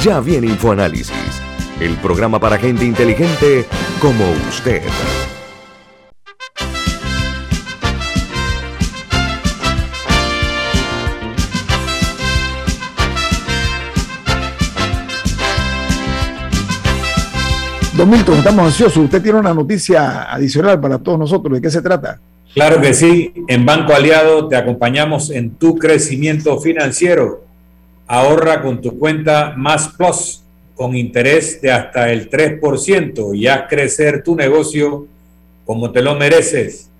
[0.03, 1.41] Ya viene InfoAnálisis,
[1.79, 3.65] el programa para gente inteligente
[4.01, 4.83] como usted.
[18.05, 18.97] Don Milton, estamos ansiosos.
[18.97, 21.55] Usted tiene una noticia adicional para todos nosotros.
[21.55, 22.19] ¿De qué se trata?
[22.53, 23.33] Claro que sí.
[23.47, 27.43] En Banco Aliado te acompañamos en tu crecimiento financiero.
[28.05, 30.43] Ahorra con tu cuenta Más Plus
[30.75, 35.07] con interés de hasta el 3% y haz crecer tu negocio
[35.65, 36.91] como te lo mereces.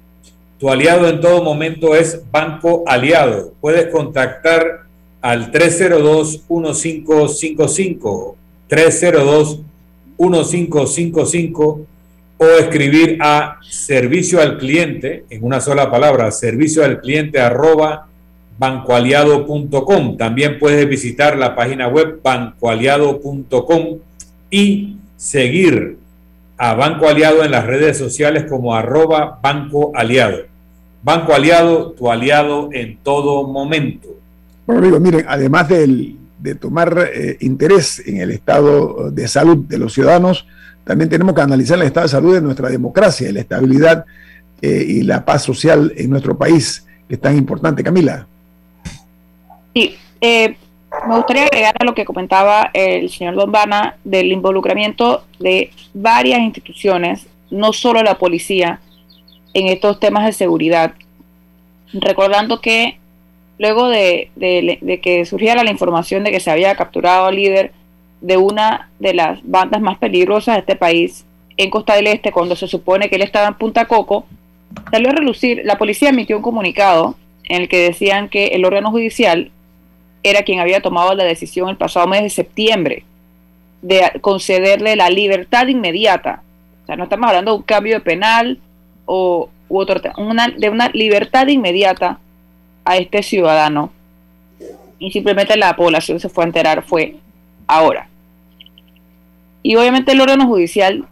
[0.57, 3.53] Tu aliado en todo momento es Banco Aliado.
[3.61, 4.85] Puedes contactar
[5.21, 8.33] al 302-1555,
[8.67, 9.65] 302-1555
[12.37, 18.07] o escribir a servicio al cliente, en una sola palabra, servicio al cliente arroba
[18.57, 20.17] bancoaliado.com.
[20.17, 23.99] También puedes visitar la página web bancoaliado.com
[24.49, 25.97] y seguir
[26.57, 30.43] a Banco Aliado en las redes sociales como arroba Banco Aliado.
[31.03, 34.07] Banco Aliado, tu aliado en todo momento.
[34.65, 35.67] Bueno, amigos, miren, además
[36.45, 40.45] de tomar eh, interés en el estado de salud de los ciudadanos,
[40.83, 44.05] también tenemos que analizar el estado de salud de nuestra democracia, la estabilidad
[44.61, 47.83] eh, y la paz social en nuestro país, que es tan importante.
[47.83, 48.27] Camila.
[49.73, 50.55] Sí, eh,
[51.07, 57.25] me gustaría agregar a lo que comentaba el señor Dombana del involucramiento de varias instituciones,
[57.49, 58.79] no solo la policía,
[59.53, 60.93] en estos temas de seguridad.
[61.93, 62.99] Recordando que
[63.57, 64.29] luego de,
[65.01, 67.71] que surgiera la información de que se había capturado al líder
[68.21, 71.25] de una de las bandas más peligrosas de este país
[71.57, 74.25] en Costa del Este, cuando se supone que él estaba en Punta Coco,
[74.91, 77.15] salió a relucir, la policía emitió un comunicado
[77.45, 79.51] en el que decían que el órgano judicial
[80.23, 83.03] era quien había tomado la decisión el pasado mes de septiembre
[83.81, 86.41] de concederle la libertad inmediata.
[86.83, 88.59] O sea, no estamos hablando de un cambio de penal
[89.05, 92.19] o otro, una, de una libertad inmediata
[92.85, 93.91] a este ciudadano.
[94.97, 97.17] Y simplemente la población se fue a enterar, fue
[97.67, 98.07] ahora.
[99.61, 101.05] Y obviamente el órgano judicial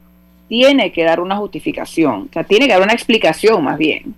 [0.47, 4.13] tiene que dar una justificación, o sea, tiene que dar una explicación más bien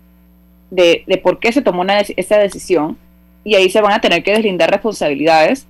[0.70, 2.98] de, por qué se tomó esa decisión
[3.44, 5.68] y ahí se van a tener que deslindar responsabilidades.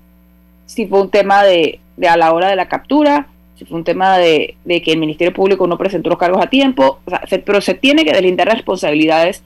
[0.65, 4.17] Si fue un tema de, a la hora de la captura, si fue un tema
[4.17, 6.99] de, que el Ministerio Público no presentó los cargos a tiempo,
[7.45, 9.43] pero se tiene que deslindar responsabilidades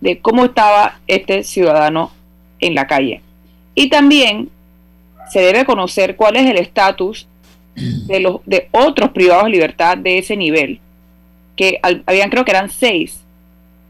[0.00, 2.10] de cómo estaba este ciudadano
[2.60, 3.22] en la calle.
[3.74, 4.50] Y también
[5.30, 7.26] se debe conocer cuál es el estatus
[7.74, 10.80] de los de otros privados de libertad de ese nivel,
[11.54, 13.20] que habían creo que eran seis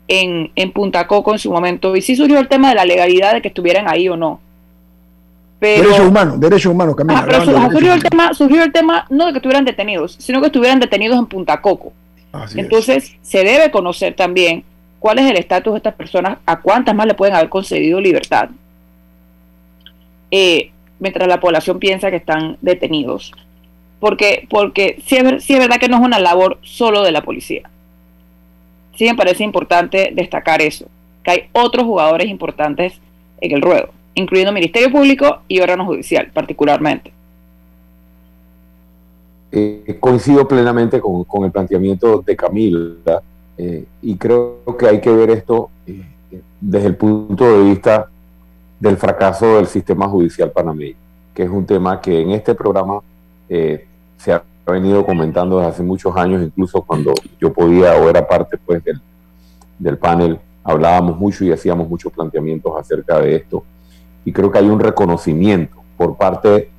[0.08, 1.96] en, en Punta Coco en su momento.
[1.96, 4.40] Y sí surgió el tema de la legalidad de que estuvieran ahí o no.
[5.60, 7.44] Pero, derechos humanos, derechos humanos, Camila.
[7.72, 11.18] surgió, el tema, surgió el tema no de que estuvieran detenidos, sino que estuvieran detenidos
[11.18, 11.92] en Punta Coco.
[12.54, 14.64] Entonces, se debe conocer también
[14.98, 18.50] cuál es el estatus de estas personas, a cuántas más le pueden haber concedido libertad,
[20.30, 23.32] eh, mientras la población piensa que están detenidos.
[24.00, 27.68] Porque, porque sí es verdad que no es una labor solo de la policía
[28.98, 30.86] sí me parece importante destacar eso,
[31.22, 33.00] que hay otros jugadores importantes
[33.40, 37.12] en el ruedo, incluyendo Ministerio Público y órgano judicial particularmente.
[39.52, 43.22] Eh, coincido plenamente con, el planteamiento de Camila
[43.58, 46.04] eh, y creo que hay que ver esto eh,
[46.60, 48.08] desde el punto de vista
[48.80, 50.96] del fracaso del sistema judicial panameño,
[51.34, 53.00] que es un tema que en este programa
[53.48, 58.26] se ha ha venido comentando desde hace muchos años, incluso cuando yo podía o era
[58.26, 59.00] parte pues del,
[59.78, 63.64] del panel, hablábamos mucho y hacíamos muchos planteamientos acerca de esto.
[64.26, 66.70] Y creo que hay un reconocimiento por parte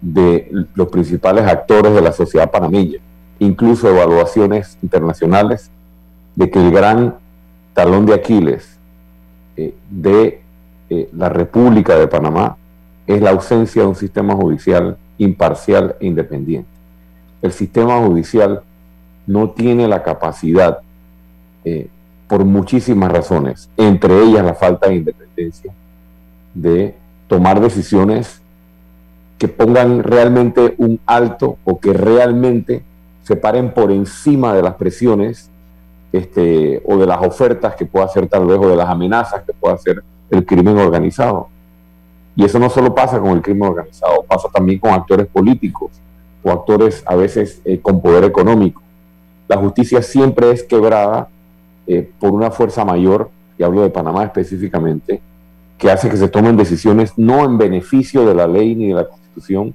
[0.00, 2.98] de los principales actores de la sociedad panameña,
[3.38, 5.70] incluso evaluaciones internacionales,
[6.36, 7.16] de que el gran
[7.74, 8.78] talón de Aquiles
[9.56, 10.40] eh, de
[10.88, 12.56] eh, la República de Panamá
[13.06, 16.68] es la ausencia de un sistema judicial imparcial e independiente.
[17.42, 18.62] El sistema judicial
[19.26, 20.78] no tiene la capacidad,
[21.64, 21.88] eh,
[22.28, 25.72] por muchísimas razones, entre ellas la falta de independencia,
[26.54, 26.94] de
[27.28, 28.40] tomar decisiones
[29.38, 32.82] que pongan realmente un alto o que realmente
[33.22, 35.50] se paren por encima de las presiones
[36.12, 39.52] este, o de las ofertas que pueda hacer tal vez o de las amenazas que
[39.52, 41.48] pueda hacer el crimen organizado.
[42.34, 45.90] Y eso no solo pasa con el crimen organizado, pasa también con actores políticos
[46.42, 48.82] o actores a veces eh, con poder económico.
[49.48, 51.28] La justicia siempre es quebrada
[51.86, 55.20] eh, por una fuerza mayor, y hablo de Panamá específicamente,
[55.78, 59.08] que hace que se tomen decisiones no en beneficio de la ley ni de la
[59.08, 59.74] constitución,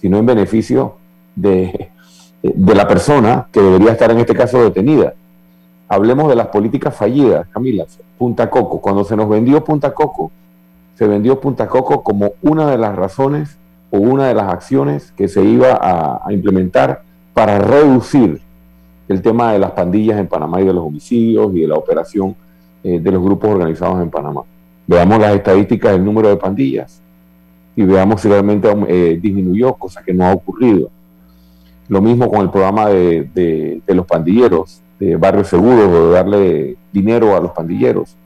[0.00, 0.96] sino en beneficio
[1.34, 1.90] de,
[2.42, 5.14] de la persona que debería estar en este caso detenida.
[5.92, 7.84] Hablemos de las políticas fallidas, Camila.
[8.16, 10.32] Punta Coco, cuando se nos vendió Punta Coco,
[10.94, 13.58] se vendió Punta Coco como una de las razones
[13.90, 17.02] o una de las acciones que se iba a, implementar
[17.34, 18.40] para reducir
[19.06, 22.36] el tema de las pandillas en Panamá y de los homicidios y de la operación
[22.82, 24.44] eh, de los grupos organizados en Panamá.
[24.86, 27.02] Veamos las estadísticas del número de pandillas
[27.76, 30.88] y veamos si realmente eh, disminuyó, cosa que no ha ocurrido.
[31.88, 33.28] Lo mismo con el programa de,
[33.86, 38.16] de, los pandilleros, de barrios seguros, o de darle dinero a los pandilleros.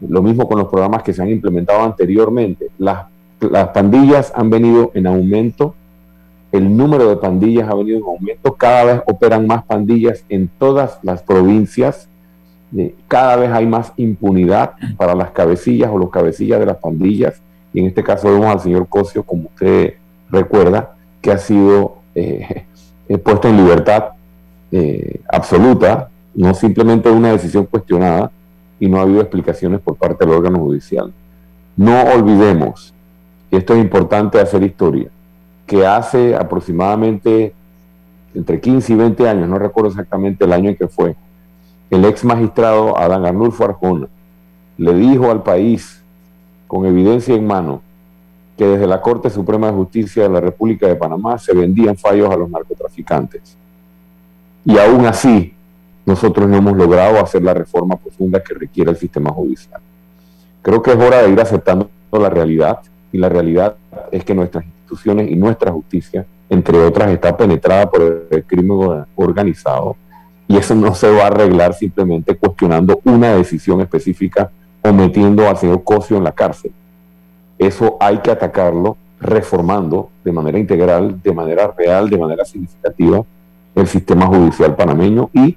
[0.00, 2.68] Lo mismo con los programas que se han implementado anteriormente.
[2.78, 3.06] Las,
[3.40, 5.74] las pandillas han venido en aumento,
[6.52, 10.98] el número de pandillas ha venido en aumento, cada vez operan más pandillas en todas
[11.02, 12.08] las provincias,
[12.76, 17.40] eh, cada vez hay más impunidad para las cabecillas o los cabecillas de las pandillas,
[17.72, 19.94] y en este caso vemos al señor Cosio, como usted
[20.30, 22.64] recuerda, que ha sido eh,
[23.24, 24.10] puesto en libertad
[24.72, 28.30] eh, absoluta, no simplemente una decisión cuestionada,
[28.78, 31.12] y no ha habido explicaciones por parte del órgano judicial.
[31.76, 32.94] No olvidemos,
[33.50, 35.10] y esto es importante hacer historia,
[35.66, 37.52] que hace aproximadamente
[38.34, 41.16] entre 15 y 20 años, no recuerdo exactamente el año en que fue,
[41.90, 44.06] el ex magistrado Adán Arnulfo Arjona
[44.78, 46.02] le dijo al país,
[46.66, 47.82] con evidencia en mano,
[48.56, 52.30] que desde la Corte Suprema de Justicia de la República de Panamá se vendían fallos
[52.30, 53.56] a los narcotraficantes.
[54.64, 55.54] Y aún así,
[56.10, 59.80] nosotros no hemos logrado hacer la reforma profunda que requiere el sistema judicial.
[60.60, 62.80] Creo que es hora de ir aceptando la realidad
[63.12, 63.76] y la realidad
[64.10, 69.96] es que nuestras instituciones y nuestra justicia, entre otras, está penetrada por el crimen organizado
[70.48, 74.50] y eso no se va a arreglar simplemente cuestionando una decisión específica
[74.82, 76.72] o metiendo al señor Cosio en la cárcel.
[77.56, 83.22] Eso hay que atacarlo reformando de manera integral, de manera real, de manera significativa
[83.76, 85.56] el sistema judicial panameño y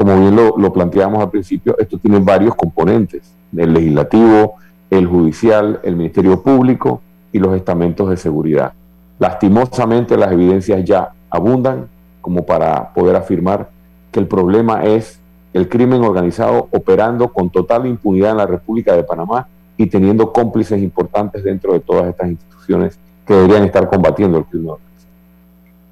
[0.00, 4.54] como bien lo, planteamos al principio, esto tiene varios componentes, el legislativo,
[4.88, 8.72] el judicial, el Ministerio Público y los estamentos de seguridad.
[9.18, 11.86] Lastimosamente las evidencias ya abundan
[12.22, 13.68] como para poder afirmar
[14.10, 15.20] que el problema es
[15.52, 20.80] el crimen organizado operando con total impunidad en la República de Panamá y teniendo cómplices
[20.80, 25.12] importantes dentro de todas estas instituciones que deberían estar combatiendo el crimen organizado.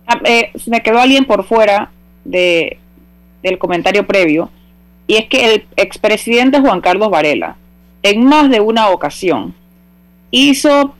[0.07, 1.91] Ah, eh, me quedó alguien por fuera
[2.25, 2.79] de,
[3.43, 4.51] del comentario previo,
[5.07, 7.57] y es que el expresidente Juan Carlos Varela,
[8.03, 9.55] en más de una ocasión,
[10.31, 10.95] hizo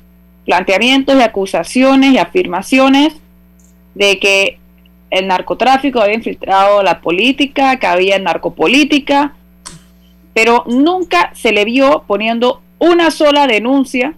[0.45, 3.15] planteamientos y acusaciones y afirmaciones
[3.95, 4.59] de que
[5.11, 9.35] el narcotráfico había infiltrado la política, que había narcopolítica,
[10.33, 14.15] pero nunca se le vio poniendo una sola denuncia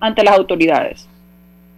[0.00, 1.08] ante las autoridades.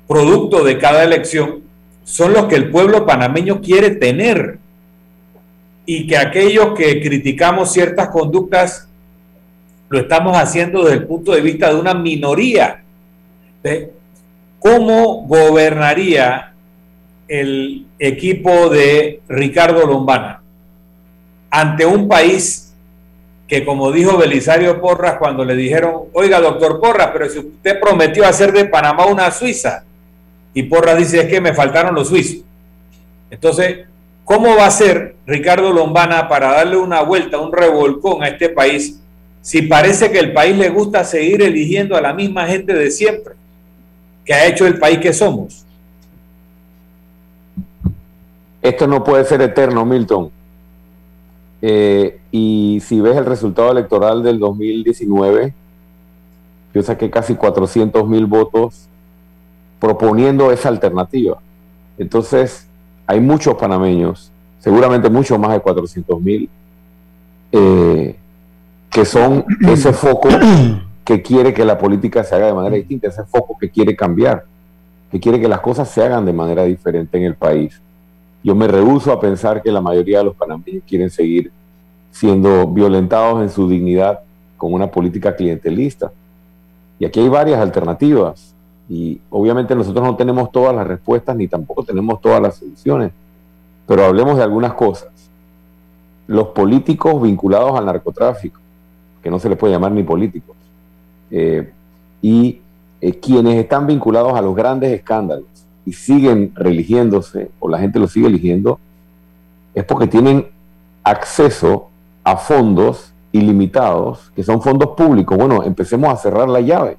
[0.08, 1.64] producto de cada elección,
[2.06, 4.58] son los que el pueblo panameño quiere tener.
[5.86, 8.88] Y que aquellos que criticamos ciertas conductas
[9.90, 12.84] lo estamos haciendo desde el punto de vista de una minoría.
[14.60, 16.54] ¿Cómo gobernaría
[17.28, 20.42] el equipo de Ricardo Lombana
[21.50, 22.74] ante un país
[23.48, 28.26] que, como dijo Belisario Porras cuando le dijeron, oiga, doctor Porras, pero si usted prometió
[28.28, 29.84] hacer de Panamá una Suiza,
[30.54, 32.44] y Porras dice, es que me faltaron los suizos.
[33.32, 33.86] Entonces,
[34.30, 39.00] ¿Cómo va a ser Ricardo Lombana para darle una vuelta, un revolcón a este país
[39.42, 43.34] si parece que el país le gusta seguir eligiendo a la misma gente de siempre
[44.30, 45.66] que ha hecho el país que somos?
[48.62, 50.30] Esto no puede ser eterno, Milton.
[51.64, 55.52] Eh, y si ves el resultado electoral del 2019,
[56.76, 58.88] yo saqué casi 400 mil votos
[59.80, 61.40] proponiendo esa alternativa.
[61.98, 62.68] Entonces,
[63.08, 66.48] hay muchos panameños, seguramente mucho más de 400 mil,
[67.52, 68.16] eh,
[68.92, 70.30] que son ese foco
[71.10, 74.46] que quiere que la política se haga de manera distinta, ese foco que quiere cambiar,
[75.12, 77.82] que quiere que las cosas se hagan de manera diferente en el país.
[78.44, 81.52] Yo me rehuso a pensar que la mayoría de los panameños quieren seguir
[82.12, 84.20] siendo violentados en su dignidad
[84.56, 86.12] con una política clientelista.
[87.00, 88.54] Y aquí hay varias alternativas.
[88.88, 93.14] Y obviamente nosotros no tenemos todas las respuestas ni tampoco tenemos todas las soluciones.
[93.88, 95.10] Pero hablemos de algunas cosas.
[96.28, 98.60] Los políticos vinculados al narcotráfico,
[99.24, 100.56] que no se les puede llamar ni políticos,
[101.32, 102.62] y
[103.02, 105.46] eh, quienes están vinculados a los grandes escándalos
[105.86, 108.80] y siguen religiéndose, o la gente lo sigue eligiendo,
[109.74, 110.48] es porque tienen
[111.04, 111.90] acceso
[112.24, 115.38] a fondos ilimitados, que son fondos públicos.
[115.38, 116.98] Bueno, empecemos a cerrar la llave.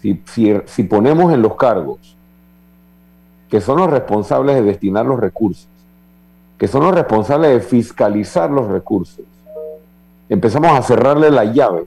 [0.00, 0.22] Si,
[0.66, 2.16] si, ponemos en los cargos
[3.48, 5.66] que son los responsables de destinar los recursos,
[6.58, 9.24] que son los responsables de fiscalizar los recursos,
[10.28, 11.86] empezamos a cerrarle la llave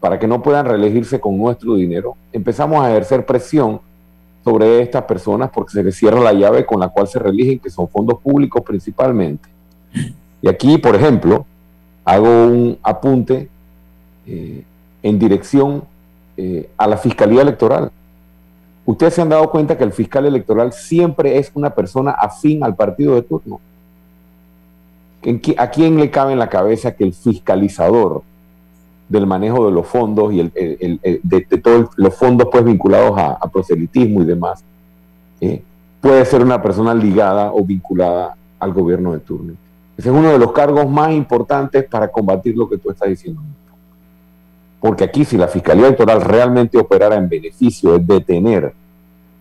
[0.00, 3.80] para que no puedan reelegirse con nuestro dinero, empezamos a ejercer presión
[4.44, 7.70] sobre estas personas porque se les cierra la llave con la cual se reeligen, que
[7.70, 9.48] son fondos públicos principalmente.
[10.40, 11.44] Y aquí, por ejemplo,
[12.04, 13.48] hago un apunte
[14.26, 14.62] eh,
[15.02, 15.82] en dirección
[16.36, 17.90] eh, a la Fiscalía Electoral.
[18.84, 22.76] Ustedes se han dado cuenta que el fiscal electoral siempre es una persona afín al
[22.76, 23.60] partido de turno.
[25.58, 28.22] ¿A quién le cabe en la cabeza que el fiscalizador
[29.08, 30.50] del manejo de los fondos y el,
[31.22, 34.64] de, todos los fondos pues vinculados a, proselitismo y demás
[35.40, 35.62] eh,
[36.00, 39.54] puede ser una persona ligada o vinculada al gobierno de turno?
[39.96, 43.40] Ese es uno de los cargos más importantes para combatir lo que tú estás diciendo.
[44.80, 48.74] Porque aquí si la Fiscalía Electoral realmente operara en beneficio de detener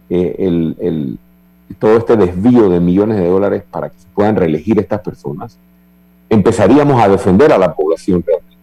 [0.09, 1.19] eh, el,
[1.77, 5.57] todo este desvío de millones de dólares para que se puedan reelegir estas personas,
[6.29, 8.54] empezaríamos a defender a la población realmente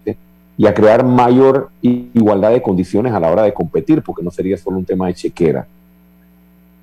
[0.57, 4.57] y a crear mayor igualdad de condiciones a la hora de competir, porque no sería
[4.57, 5.67] solo un tema de chequera.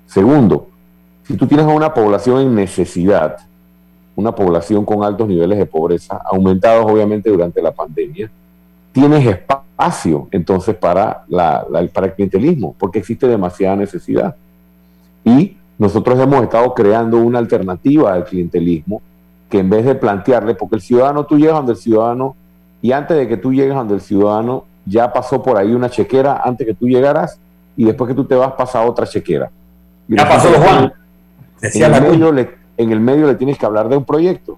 [0.06, 0.68] Segundo,
[1.24, 3.38] si tú tienes a una población en necesidad,
[4.16, 8.30] una población con altos niveles de pobreza, aumentados obviamente durante la pandemia,
[8.92, 11.24] tienes espacio entonces para,
[11.92, 14.34] para el clientelismo, porque existe demasiada necesidad.
[15.24, 19.00] Y nosotros hemos estado creando una alternativa al clientelismo
[19.48, 22.36] que en vez de plantearle, porque el ciudadano, tú llegas donde el ciudadano
[22.82, 26.40] y antes de que tú llegues donde el ciudadano, ya pasó por ahí una chequera
[26.44, 27.38] antes que tú llegaras
[27.76, 29.50] y después que tú te vas pasa otra chequera.
[30.08, 30.92] ya pasó Juan.
[31.60, 31.88] Decía
[32.80, 34.56] en el medio le tienes que hablar de un proyecto,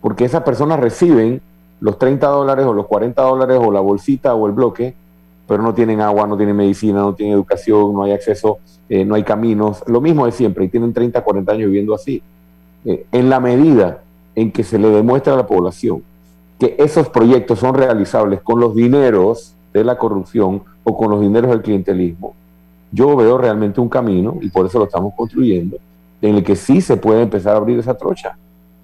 [0.00, 1.40] porque esas personas reciben
[1.80, 4.94] los 30 dólares o los 40 dólares o la bolsita o el bloque,
[5.48, 9.16] pero no tienen agua, no tienen medicina, no tienen educación, no hay acceso, eh, no
[9.16, 12.22] hay caminos, lo mismo de siempre, y tienen 30, 40 años viviendo así.
[12.84, 14.02] Eh, en la medida
[14.36, 16.04] en que se le demuestra a la población
[16.58, 21.50] que esos proyectos son realizables con los dineros de la corrupción o con los dineros
[21.50, 22.34] del clientelismo,
[22.92, 25.78] yo veo realmente un camino, y por eso lo estamos construyendo,
[26.20, 28.36] en el que sí se puede empezar a abrir esa trocha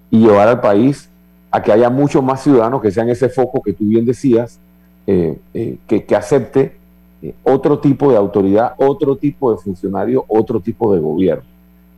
[0.09, 1.09] y llevar al país
[1.51, 4.59] a que haya muchos más ciudadanos que sean ese foco que tú bien decías,
[5.07, 6.75] eh, eh, que, acepte
[7.21, 11.48] eh, otro tipo de autoridad, otro tipo de funcionario, otro tipo de gobierno.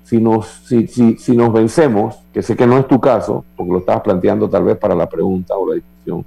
[0.03, 3.79] Si nos, si, si, nos vencemos, que sé que no es tu caso, porque lo
[3.79, 6.25] estabas planteando tal vez para la pregunta o la discusión,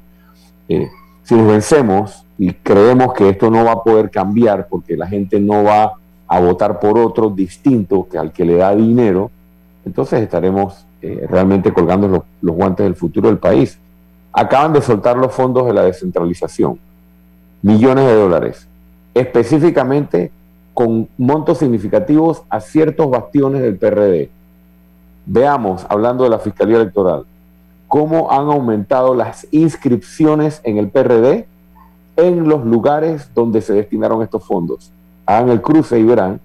[1.23, 5.39] si nos vencemos y creemos que esto no va a poder cambiar porque la gente
[5.39, 5.93] no va
[6.27, 9.31] a votar por otro distinto que al que le da dinero,
[9.85, 13.79] entonces estaremos eh, realmente colgando los, los, guantes del futuro del país.
[14.33, 16.79] Acaban de soltar los fondos de la descentralización,
[17.63, 18.67] millones de dólares,
[19.13, 20.33] específicamente
[20.75, 24.31] con montos significativos a ciertos bastiones del PRD.
[25.25, 27.25] Veamos, hablando de la Fiscalía Electoral,
[27.89, 31.47] cómo han aumentado las inscripciones en el PRD
[32.17, 34.91] en los lugares donde se destinaron estos fondos
[35.27, 36.41] hagan el cruce y verán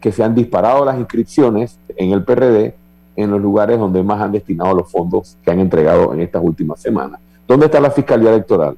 [0.00, 2.74] que se han disparado las inscripciones en el PRD
[3.16, 6.80] en los lugares donde más han destinado los fondos que han entregado en estas últimas
[6.80, 7.18] semanas.
[7.48, 8.76] ¿Dónde está la Fiscalía Electoral?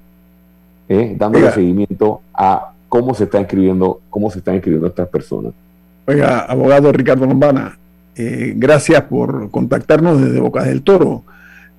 [0.89, 1.15] ¿Eh?
[1.19, 5.53] Dándole seguimiento a cómo se está inscribiendo, cómo se están inscribiendo estas personas.
[6.07, 7.79] Oiga, abogado Ricardo Lombana,
[8.21, 11.23] Eh, gracias por contactarnos desde Bocas del Toro.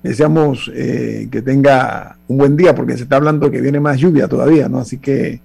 [0.02, 4.26] Deseamos eh, que tenga un buen día porque se está hablando que viene más lluvia
[4.26, 4.78] todavía, ¿no?
[4.78, 5.42] Así que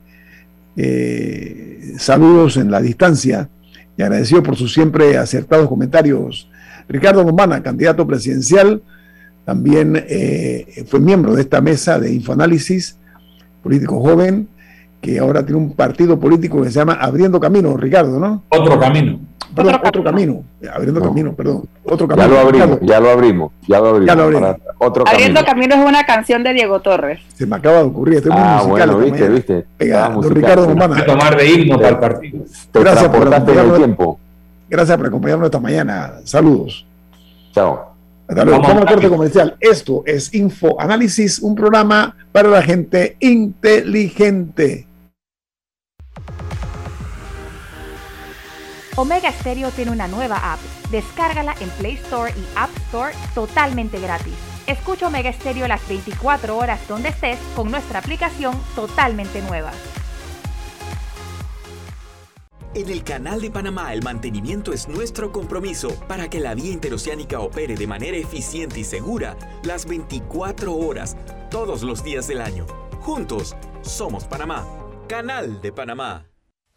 [0.78, 3.49] eh, saludos en la distancia
[3.97, 6.47] y agradecido por sus siempre acertados comentarios.
[6.88, 8.82] Ricardo Bombana, candidato presidencial,
[9.43, 10.01] también
[10.88, 12.95] fue miembro de esta mesa de Infoanálisis,
[13.61, 14.47] político joven,
[15.05, 18.41] que ahora tiene un partido político que se llama Abriendo Camino, Ricardo, ¿no?
[18.49, 19.19] Otro camino.
[19.53, 20.43] Perdón, otro, camino.
[20.73, 21.63] Abriendo camino, perdón.
[21.83, 22.27] Otro camino.
[22.27, 24.07] Ya lo abrimos, ya lo abrimos, ya lo abrimos.
[24.07, 24.55] Ya lo abrimos.
[24.79, 25.75] Otro Abriendo camino.
[25.75, 27.19] es una canción de Diego Torres.
[27.35, 29.65] Se me acaba de ocurrir, estoy muy ah, bueno, viste, viste.
[29.77, 31.05] Venga, don Ricardo Romana.
[31.05, 32.39] tomar de himno para el partido.
[32.73, 33.77] Gracias por acompañarnos.
[33.77, 34.19] tiempo.
[34.67, 36.13] Gracias por acompañarnos esta mañana.
[36.23, 36.85] Saludos.
[37.53, 37.93] Chao.
[38.27, 39.55] Vamos, Vamos al corte comercial.
[39.59, 44.87] Esto es Info Análisis, un programa para la gente inteligente.
[48.97, 50.59] Omega Stereo tiene una nueva app.
[50.89, 54.33] Descárgala en Play Store y App Store totalmente gratis.
[54.67, 59.71] Escucha Omega Stereo las 24 horas donde estés con nuestra aplicación totalmente nueva.
[62.73, 67.39] En el Canal de Panamá el mantenimiento es nuestro compromiso para que la vía interoceánica
[67.39, 71.15] opere de manera eficiente y segura las 24 horas,
[71.49, 72.65] todos los días del año.
[73.01, 74.65] Juntos, somos Panamá.
[75.07, 76.25] Canal de Panamá.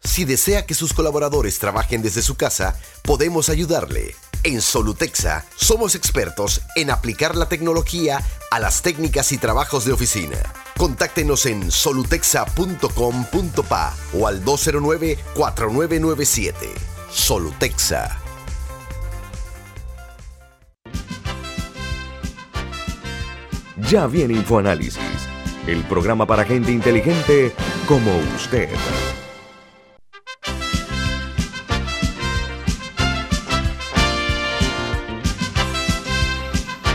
[0.01, 4.15] Si desea que sus colaboradores trabajen desde su casa, podemos ayudarle.
[4.43, 10.37] En Solutexa somos expertos en aplicar la tecnología a las técnicas y trabajos de oficina.
[10.77, 16.53] Contáctenos en solutexa.com.pa o al 209-4997.
[17.11, 18.17] Solutexa.
[23.89, 24.97] Ya viene InfoAnálisis,
[25.67, 27.53] el programa para gente inteligente
[27.87, 28.69] como usted.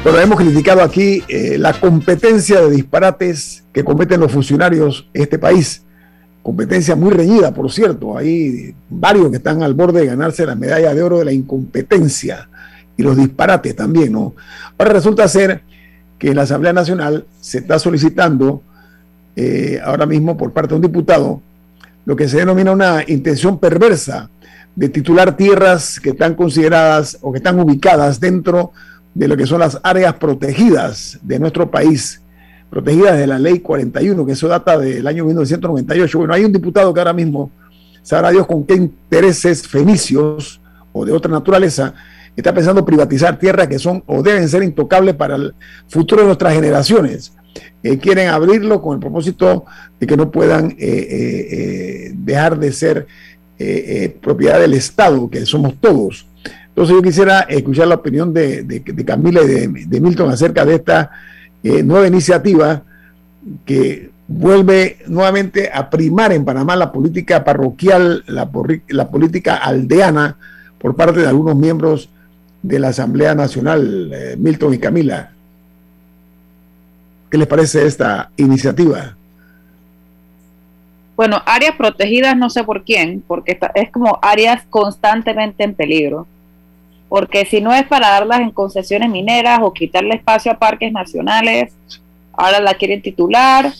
[0.05, 5.39] Bueno, hemos criticado aquí eh, la competencia de disparates que cometen los funcionarios de este
[5.39, 5.83] país.
[6.43, 8.19] Competencia muy reñida, por cierto.
[8.19, 12.51] Hay varios que están al borde de ganarse la medalla de oro de la incompetencia
[12.99, 14.35] y los disparates también, ¿no?
[14.77, 15.63] Ahora resulta ser
[16.19, 18.63] que en la Asamblea Nacional se está solicitando
[19.37, 21.41] eh, ahora mismo por parte de un diputado
[22.05, 24.29] lo que se denomina una intención perversa
[24.77, 29.61] de titular tierras que están consideradas o que están ubicadas dentro de lo que son
[29.61, 32.21] las áreas protegidas de nuestro país,
[32.69, 36.19] protegidas de la ley 41, que eso data del año 1998.
[36.19, 37.51] Bueno, hay un diputado que ahora mismo,
[38.03, 40.61] sabrá Dios con qué intereses fenicios
[40.93, 41.95] o de otra naturaleza,
[42.37, 45.55] está pensando privatizar tierras que son o deben ser intocables para el
[45.89, 47.33] futuro de nuestras generaciones.
[47.83, 49.65] Eh, quieren abrirlo con el propósito
[50.01, 53.07] de que no puedan eh, eh, dejar de ser
[54.21, 56.27] propiedad del Estado, que somos todos.
[56.75, 59.47] Entonces yo quisiera escuchar la opinión de, Camila y
[59.87, 61.09] de, Milton acerca de esta
[61.62, 62.83] eh, nueva iniciativa
[63.64, 70.37] que vuelve nuevamente a primar en Panamá la política parroquial, la, política aldeana
[70.79, 72.09] por parte de algunos miembros
[72.61, 75.31] de la Asamblea Nacional, eh, Milton y Camila.
[77.31, 79.16] ¿Qué les parece esta iniciativa?
[81.14, 86.27] Bueno, áreas protegidas no sé por quién, porque es como áreas constantemente en peligro
[87.09, 91.73] porque si no es para darlas en concesiones mineras o quitarle espacio a parques nacionales,
[92.33, 93.73] ahora la quieren titular,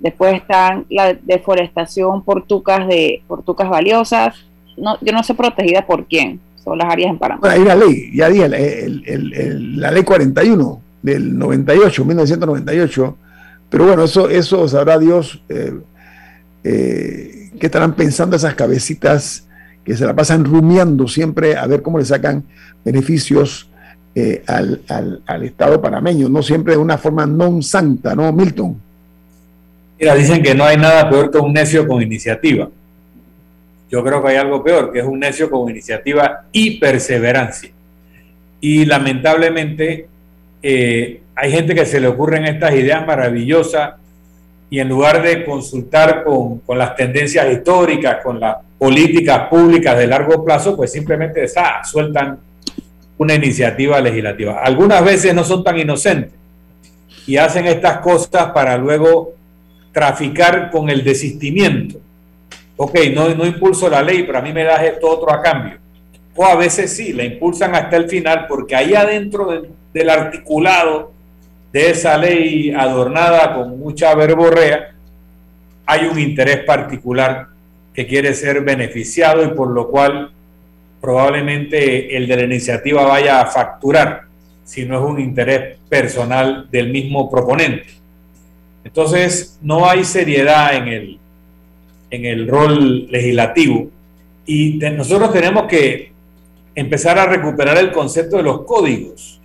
[0.00, 4.34] después están la deforestación por tucas, de, por tucas valiosas,
[4.76, 7.50] no, yo no sé protegida por quién, son las áreas en Panamá.
[7.50, 13.16] hay una ley, ya dije, la ley 41 del 98, 1998,
[13.70, 15.72] pero bueno, eso, eso sabrá Dios eh,
[16.62, 19.45] eh, qué estarán pensando esas cabecitas
[19.86, 22.42] que se la pasan rumiando siempre a ver cómo le sacan
[22.84, 23.70] beneficios
[24.16, 24.82] eh, al,
[25.44, 28.74] Estado panameño, no siempre de una forma non santa, ¿no, Milton?
[30.00, 32.68] Mira, dicen que no hay nada peor que un necio con iniciativa.
[33.88, 37.70] Yo creo que hay algo peor, que es un necio con iniciativa y perseverancia.
[38.60, 40.08] Y lamentablemente
[40.62, 43.94] eh, hay gente que se le ocurren estas ideas maravillosas
[44.68, 50.06] y en lugar de consultar con, con las tendencias históricas, con las políticas públicas de
[50.06, 51.46] largo plazo, pues simplemente
[51.84, 52.38] sueltan
[53.18, 54.60] una iniciativa legislativa.
[54.62, 56.32] Algunas veces no son tan inocentes
[57.26, 59.32] y hacen estas cosas para luego
[59.92, 61.98] traficar con el desistimiento.
[62.76, 65.78] Ok, no, no impulso la ley, pero a mí me das esto otro a cambio.
[66.34, 69.48] O a veces sí, la impulsan hasta el final porque ahí adentro
[69.94, 71.12] del articulado
[71.76, 74.94] de esa ley adornada con mucha verborrea
[75.84, 77.48] hay un interés particular
[77.92, 80.30] que quiere ser beneficiado y por lo cual
[81.02, 84.22] probablemente el de la iniciativa vaya a facturar
[84.64, 87.88] si no es un interés personal del mismo proponente.
[88.82, 91.18] Entonces, no hay seriedad en el,
[92.08, 93.90] en el rol legislativo
[94.46, 96.10] y nosotros tenemos que
[96.74, 99.35] empezar a recuperar el concepto de los códigos.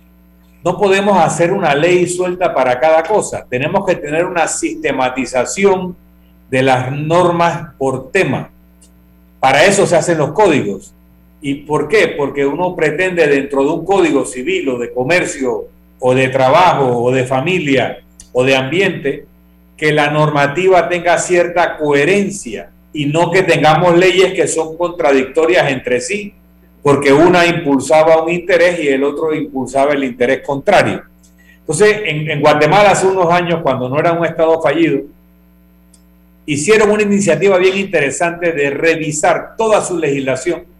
[0.64, 3.44] No podemos hacer una ley suelta para cada cosa.
[3.48, 5.96] Tenemos que tener una sistematización
[6.50, 8.50] de las normas por tema.
[9.40, 10.94] Para eso se hacen los códigos.
[11.40, 12.14] ¿Y por qué?
[12.16, 15.64] Porque uno pretende dentro de un código civil o de comercio
[15.98, 17.98] o de trabajo o de familia
[18.32, 19.26] o de ambiente
[19.76, 26.00] que la normativa tenga cierta coherencia y no que tengamos leyes que son contradictorias entre
[26.00, 26.34] sí,
[26.82, 31.02] porque una impulsaba un interés y el otro impulsaba el interés contrario.
[31.60, 35.02] Entonces, en, en Guatemala hace unos años, cuando no era un Estado fallido,
[36.44, 40.72] hicieron una iniciativa bien interesante de revisar toda su legislación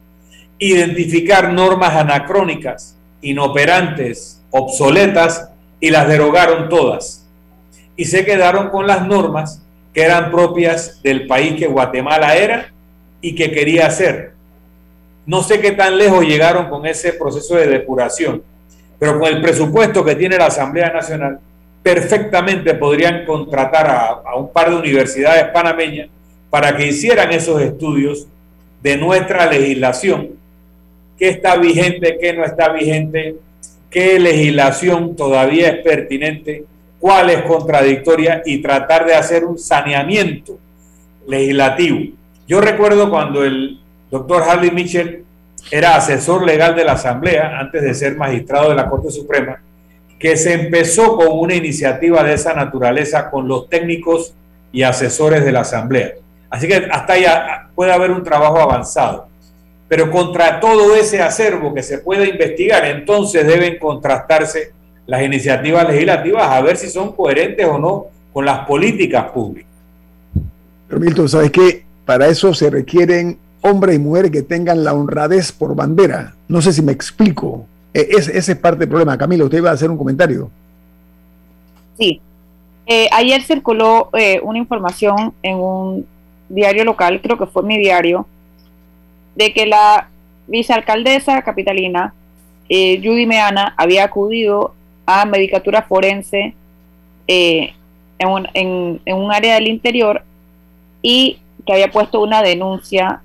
[0.62, 5.50] identificar normas anacrónicas, inoperantes, obsoletas
[5.80, 7.26] y las derogaron todas.
[7.96, 9.60] Y se quedaron con las normas
[9.92, 12.72] que eran propias del país que Guatemala era
[13.20, 14.31] y que quería hacer.
[15.26, 18.42] No sé qué tan lejos llegaron con ese proceso de depuración,
[18.98, 21.38] pero con el presupuesto que tiene la Asamblea Nacional,
[21.82, 26.08] perfectamente podrían contratar a, un par de universidades panameñas
[26.50, 28.26] para que hicieran esos estudios
[28.82, 30.42] de nuestra legislación
[31.22, 33.36] qué está vigente, qué no está vigente,
[33.88, 36.64] qué legislación todavía es pertinente,
[36.98, 40.58] cuál es contradictoria y tratar de hacer un saneamiento
[41.28, 42.00] legislativo.
[42.48, 43.78] Yo recuerdo cuando el
[44.12, 45.24] doctor Harley Mitchell
[45.70, 49.58] era asesor legal de la Asamblea antes de ser magistrado de la Corte Suprema,
[50.18, 54.34] que se empezó con una iniciativa de esa naturaleza con los técnicos
[54.70, 56.12] y asesores de la Asamblea.
[56.50, 59.28] Así que hasta allá puede haber un trabajo avanzado.
[59.88, 64.72] Pero contra todo ese acervo que se puede investigar, entonces deben contrastarse
[65.06, 69.70] las iniciativas legislativas a ver si son coherentes o no con las políticas públicas.
[70.86, 71.84] Pero Milton, ¿sabes qué?
[72.04, 76.34] Para eso se requieren hombres y mujeres que tengan la honradez por bandera.
[76.48, 77.66] No sé si me explico.
[77.94, 79.16] E, ese es parte del problema.
[79.16, 80.50] Camilo, usted iba a hacer un comentario.
[81.98, 82.20] Sí.
[82.86, 86.06] Eh, ayer circuló eh, una información en un
[86.48, 88.26] diario local, creo que fue mi diario,
[89.34, 90.08] de que la
[90.46, 92.12] vicealcaldesa capitalina,
[92.68, 94.74] eh, Judy Meana, había acudido
[95.06, 96.54] a medicatura forense
[97.26, 97.74] eh,
[98.18, 100.22] en, un, en, un área del interior
[101.00, 103.22] y que había puesto una denuncia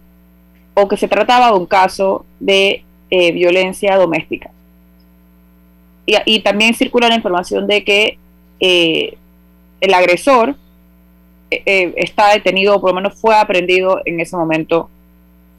[0.80, 4.51] o que se trataba de un caso de eh, violencia doméstica.
[6.05, 8.17] Y, también circula la información de que
[8.59, 10.55] el agresor
[11.49, 14.89] está detenido, o por lo menos fue aprendido en ese momento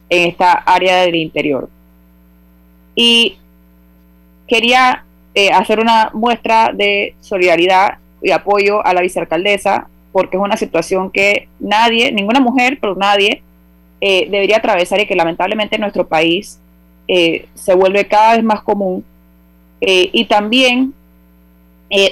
[0.08, 1.68] en esta área del interior.
[2.94, 3.36] Y
[4.46, 5.04] quería
[5.34, 11.10] eh, hacer una muestra de solidaridad y apoyo a la vicealcaldesa, porque es una situación
[11.10, 13.42] que nadie, ninguna mujer, pero nadie,
[14.00, 16.58] eh, debería atravesar y que lamentablemente en nuestro país
[17.06, 19.04] eh, se vuelve cada vez más común.
[19.80, 20.92] y también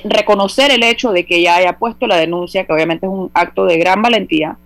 [0.05, 3.67] reconocer el hecho de que ella haya puesto la denuncia, que obviamente es un acto
[3.67, 4.57] de gran valentía,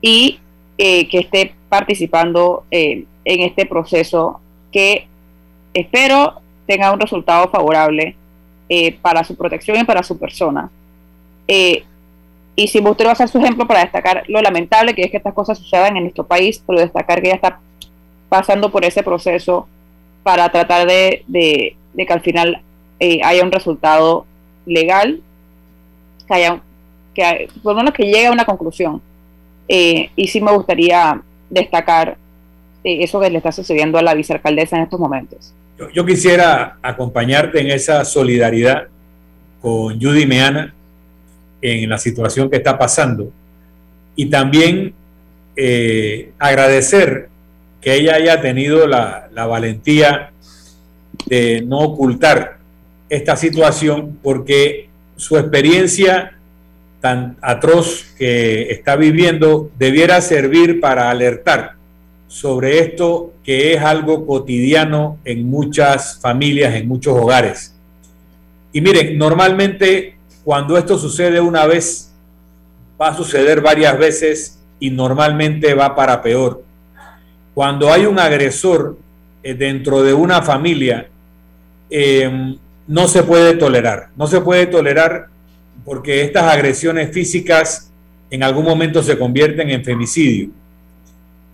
[0.00, 0.38] y
[0.76, 4.40] que esté participando eh, en este proceso
[4.72, 5.06] que
[5.74, 8.16] espero tenga un resultado favorable
[8.68, 10.70] eh, para su protección y para su persona.
[11.46, 11.84] Eh,
[12.58, 15.18] y si usted va a ser su ejemplo para destacar lo lamentable que es que
[15.18, 17.60] estas cosas sucedan en nuestro país, pero destacar que ella está
[18.28, 19.68] pasando por ese proceso
[20.24, 22.60] para tratar de, de, que al final
[23.22, 24.26] haya un resultado
[24.66, 25.20] legal,
[26.26, 26.60] que haya,
[27.14, 29.00] que por lo menos que llegue a una conclusión.
[29.68, 32.16] y sí me gustaría destacar
[32.82, 35.54] eh, eso que le está sucediendo a la vicealcaldesa en estos momentos.
[35.94, 38.88] Yo, quisiera acompañarte en esa solidaridad
[39.62, 40.74] con Judy Meana
[41.60, 43.32] en la situación que está pasando
[44.16, 44.94] y también
[45.56, 47.28] eh, agradecer
[47.80, 50.30] que ella haya tenido la, la valentía
[51.26, 52.58] de no ocultar
[53.08, 56.38] esta situación porque su experiencia
[57.00, 61.74] tan atroz que está viviendo debiera servir para alertar
[62.26, 67.74] sobre esto que es algo cotidiano en muchas familias, en muchos hogares.
[68.72, 72.12] Y miren, normalmente cuando esto sucede una vez,
[73.00, 76.62] va a suceder varias veces y normalmente va para peor.
[77.54, 78.96] Cuando hay un agresor
[79.42, 81.08] eh, dentro de una familia,
[81.90, 85.26] eh, no se puede tolerar, no se puede tolerar
[85.84, 87.90] porque estas agresiones físicas
[88.30, 90.50] en algún momento se convierten en femicidio.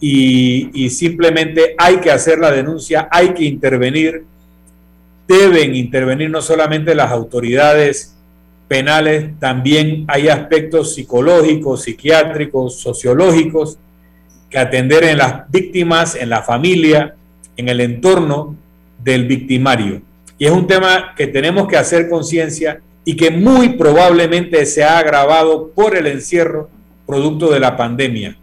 [0.00, 4.24] y, simplemente hay que hacer la denuncia, hay que intervenir,
[5.26, 8.13] deben intervenir no solamente las autoridades
[8.68, 13.78] penales, también hay aspectos psicológicos, psiquiátricos, sociológicos
[14.50, 17.14] que atender en las víctimas, en la familia,
[17.56, 18.56] en el entorno
[19.02, 20.02] del victimario.
[20.38, 24.98] Y es un tema que tenemos que hacer conciencia y que muy probablemente se ha
[24.98, 26.68] agravado por el encierro
[27.06, 28.36] producto de la pandemia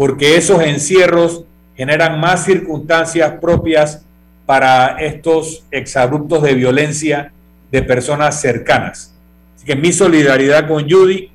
[0.00, 1.44] porque esos encierros
[1.76, 4.02] generan más circunstancias propias
[4.46, 7.32] para estos exabruptos de violencia
[7.70, 9.09] de personas cercanas.
[9.64, 11.30] Que mi solidaridad con Judy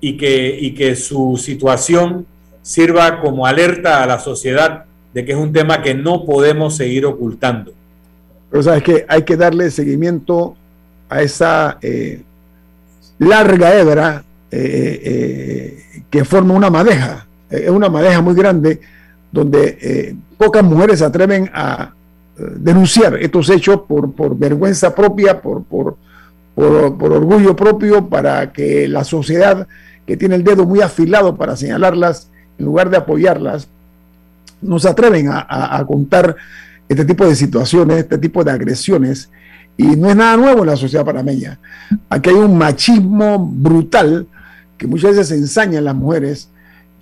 [0.00, 2.26] y que, y que su situación
[2.62, 7.06] sirva como alerta a la sociedad de que es un tema que no podemos seguir
[7.06, 7.72] ocultando.
[8.50, 10.56] Pero sabes que hay que darle seguimiento
[11.08, 12.22] a esa eh,
[13.18, 18.80] larga hebra eh, eh, que forma una madeja es una madeja muy grande
[19.30, 21.92] donde pocas mujeres se atreven a
[22.36, 25.96] denunciar estos hechos por, por vergüenza propia, por, por,
[26.56, 29.68] por, orgullo propio, para que la sociedad
[30.06, 33.68] que tiene el dedo muy afilado para señalarlas, en lugar de apoyarlas,
[34.62, 36.34] no se atreven a, a contar
[36.88, 39.30] este tipo de situaciones, este tipo de agresiones.
[39.76, 41.58] Y no es nada nuevo en la sociedad panameña.
[42.08, 44.26] Aquí hay un machismo brutal
[44.78, 46.48] que muchas veces ensaña en las mujeres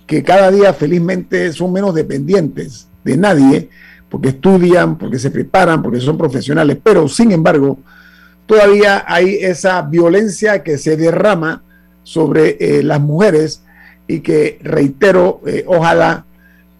[0.05, 3.69] que cada día felizmente son menos dependientes de nadie,
[4.09, 7.79] porque estudian, porque se preparan, porque son profesionales, pero sin embargo,
[8.45, 11.63] todavía hay esa violencia que se derrama
[12.03, 13.63] sobre eh, las mujeres
[14.07, 16.25] y que, reitero, eh, ojalá,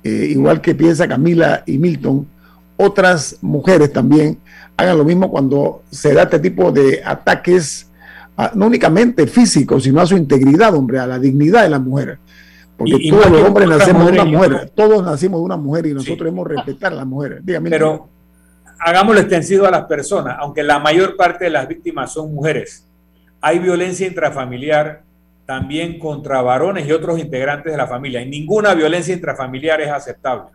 [0.03, 2.27] eh, igual que piensa Camila y Milton,
[2.77, 4.37] otras mujeres también
[4.77, 7.89] hagan lo mismo cuando se da este tipo de ataques,
[8.53, 12.19] no únicamente físicos, sino a su integridad, hombre, a la dignidad de la mujer.
[12.77, 16.19] Porque todos los hombres nacemos de una mujer, todos nacimos de una mujer y nosotros
[16.19, 17.41] debemos respetar a las mujeres.
[17.45, 18.09] Pero
[18.79, 22.87] hagámoslo extensivo a las personas, aunque la mayor parte de las víctimas son mujeres.
[23.41, 25.01] Hay violencia intrafamiliar
[25.45, 28.21] también contra varones y otros integrantes de la familia.
[28.21, 30.51] Y ninguna violencia intrafamiliar es aceptable.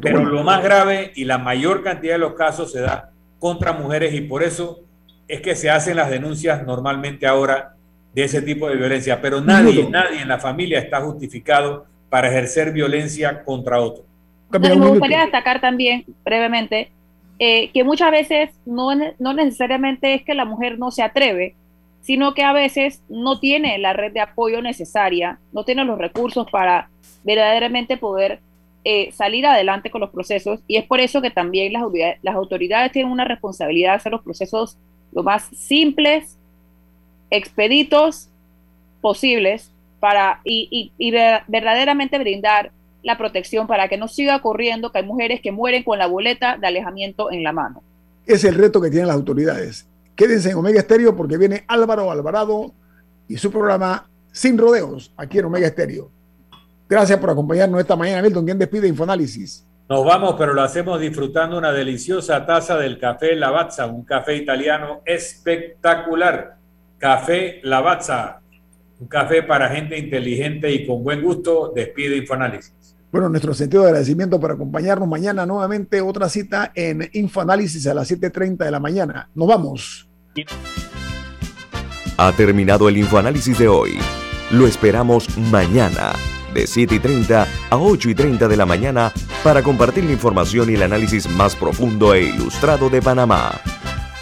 [0.00, 4.14] Pero lo más grave y la mayor cantidad de los casos se da contra mujeres
[4.14, 4.80] y por eso
[5.26, 7.74] es que se hacen las denuncias normalmente ahora
[8.14, 12.72] de ese tipo de violencia, pero nadie, nadie en la familia está justificado para ejercer
[12.72, 14.04] violencia contra otro.
[14.50, 16.92] me gustaría destacar también brevemente
[17.38, 21.54] eh, que muchas veces no, no necesariamente es que la mujer no se atreve,
[22.00, 26.48] sino que a veces no tiene la red de apoyo necesaria, no tiene los recursos
[26.50, 26.88] para
[27.24, 28.40] verdaderamente poder
[28.84, 30.60] eh, salir adelante con los procesos.
[30.68, 34.12] Y es por eso que también las autoridades, las autoridades tienen una responsabilidad de hacer
[34.12, 34.78] los procesos
[35.10, 36.38] lo más simples,
[37.30, 38.28] expeditos
[39.00, 40.92] posibles para y,
[41.48, 42.70] verdaderamente brindar
[43.06, 46.56] la protección para que no siga ocurriendo que hay mujeres que mueren con la boleta
[46.58, 47.84] de alejamiento en la mano.
[48.26, 49.86] Es el reto que tienen las autoridades.
[50.16, 52.74] Quédense en Omega Estéreo porque viene Álvaro Alvarado
[53.28, 56.10] y su programa Sin Rodeos aquí en Omega Estéreo.
[56.88, 58.44] Gracias por acompañarnos esta mañana, Milton.
[58.44, 59.64] ¿Quién despide Infoanálisis?
[59.88, 65.02] Nos vamos, pero lo hacemos disfrutando una deliciosa taza del café Lavazza, un café italiano
[65.04, 66.56] espectacular
[66.98, 68.40] Café Lavazza,
[68.98, 71.72] un café para gente inteligente y con buen gusto.
[71.72, 72.95] Despide Infoanálisis.
[73.12, 78.10] Bueno, nuestro sentido de agradecimiento por acompañarnos mañana nuevamente otra cita en Infoanálisis a las
[78.10, 79.30] 7.30 de la mañana.
[79.34, 80.08] Nos vamos.
[82.18, 83.98] Ha terminado el Infoanálisis de hoy.
[84.50, 86.12] Lo esperamos mañana
[86.52, 89.12] de 7.30 a 8.30 de la mañana
[89.44, 93.52] para compartir la información y el análisis más profundo e ilustrado de Panamá.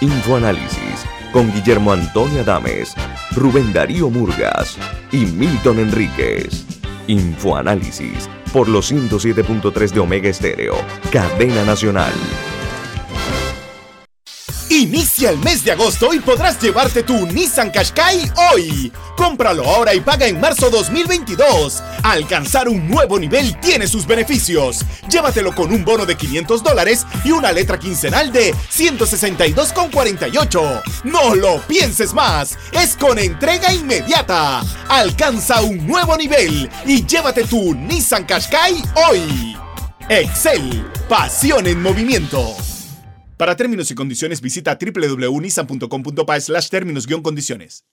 [0.01, 2.95] Infoanálisis con Guillermo Antonio Adames,
[3.35, 4.77] Rubén Darío Murgas
[5.11, 6.65] y Milton Enríquez.
[7.07, 10.77] Infoanálisis por los 107.3 de Omega Estéreo,
[11.11, 12.13] cadena nacional.
[14.75, 18.93] Inicia el mes de agosto y podrás llevarte tu Nissan Qashqai hoy.
[19.17, 21.81] Cómpralo ahora y paga en marzo 2022.
[22.03, 24.81] Alcanzar un nuevo nivel tiene sus beneficios.
[25.09, 30.83] Llévatelo con un bono de 500 dólares y una letra quincenal de 162,48.
[31.05, 32.59] No lo pienses más.
[32.73, 34.65] Es con entrega inmediata.
[34.89, 39.57] Alcanza un nuevo nivel y llévate tu Nissan Qashqai hoy.
[40.09, 42.57] Excel, pasión en movimiento.
[43.37, 47.85] Para términos y condiciones visita www.nissan.com.pa slash términos-condiciones.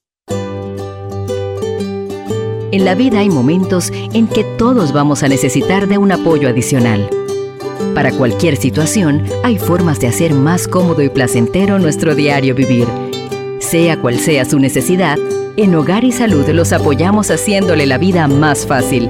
[2.74, 7.10] En la vida hay momentos en que todos vamos a necesitar de un apoyo adicional.
[7.96, 12.88] Para cualquier situación, hay formas de hacer más cómodo y placentero nuestro diario vivir.
[13.60, 15.18] Sea cual sea su necesidad,
[15.58, 19.10] en Hogar y Salud los apoyamos haciéndole la vida más fácil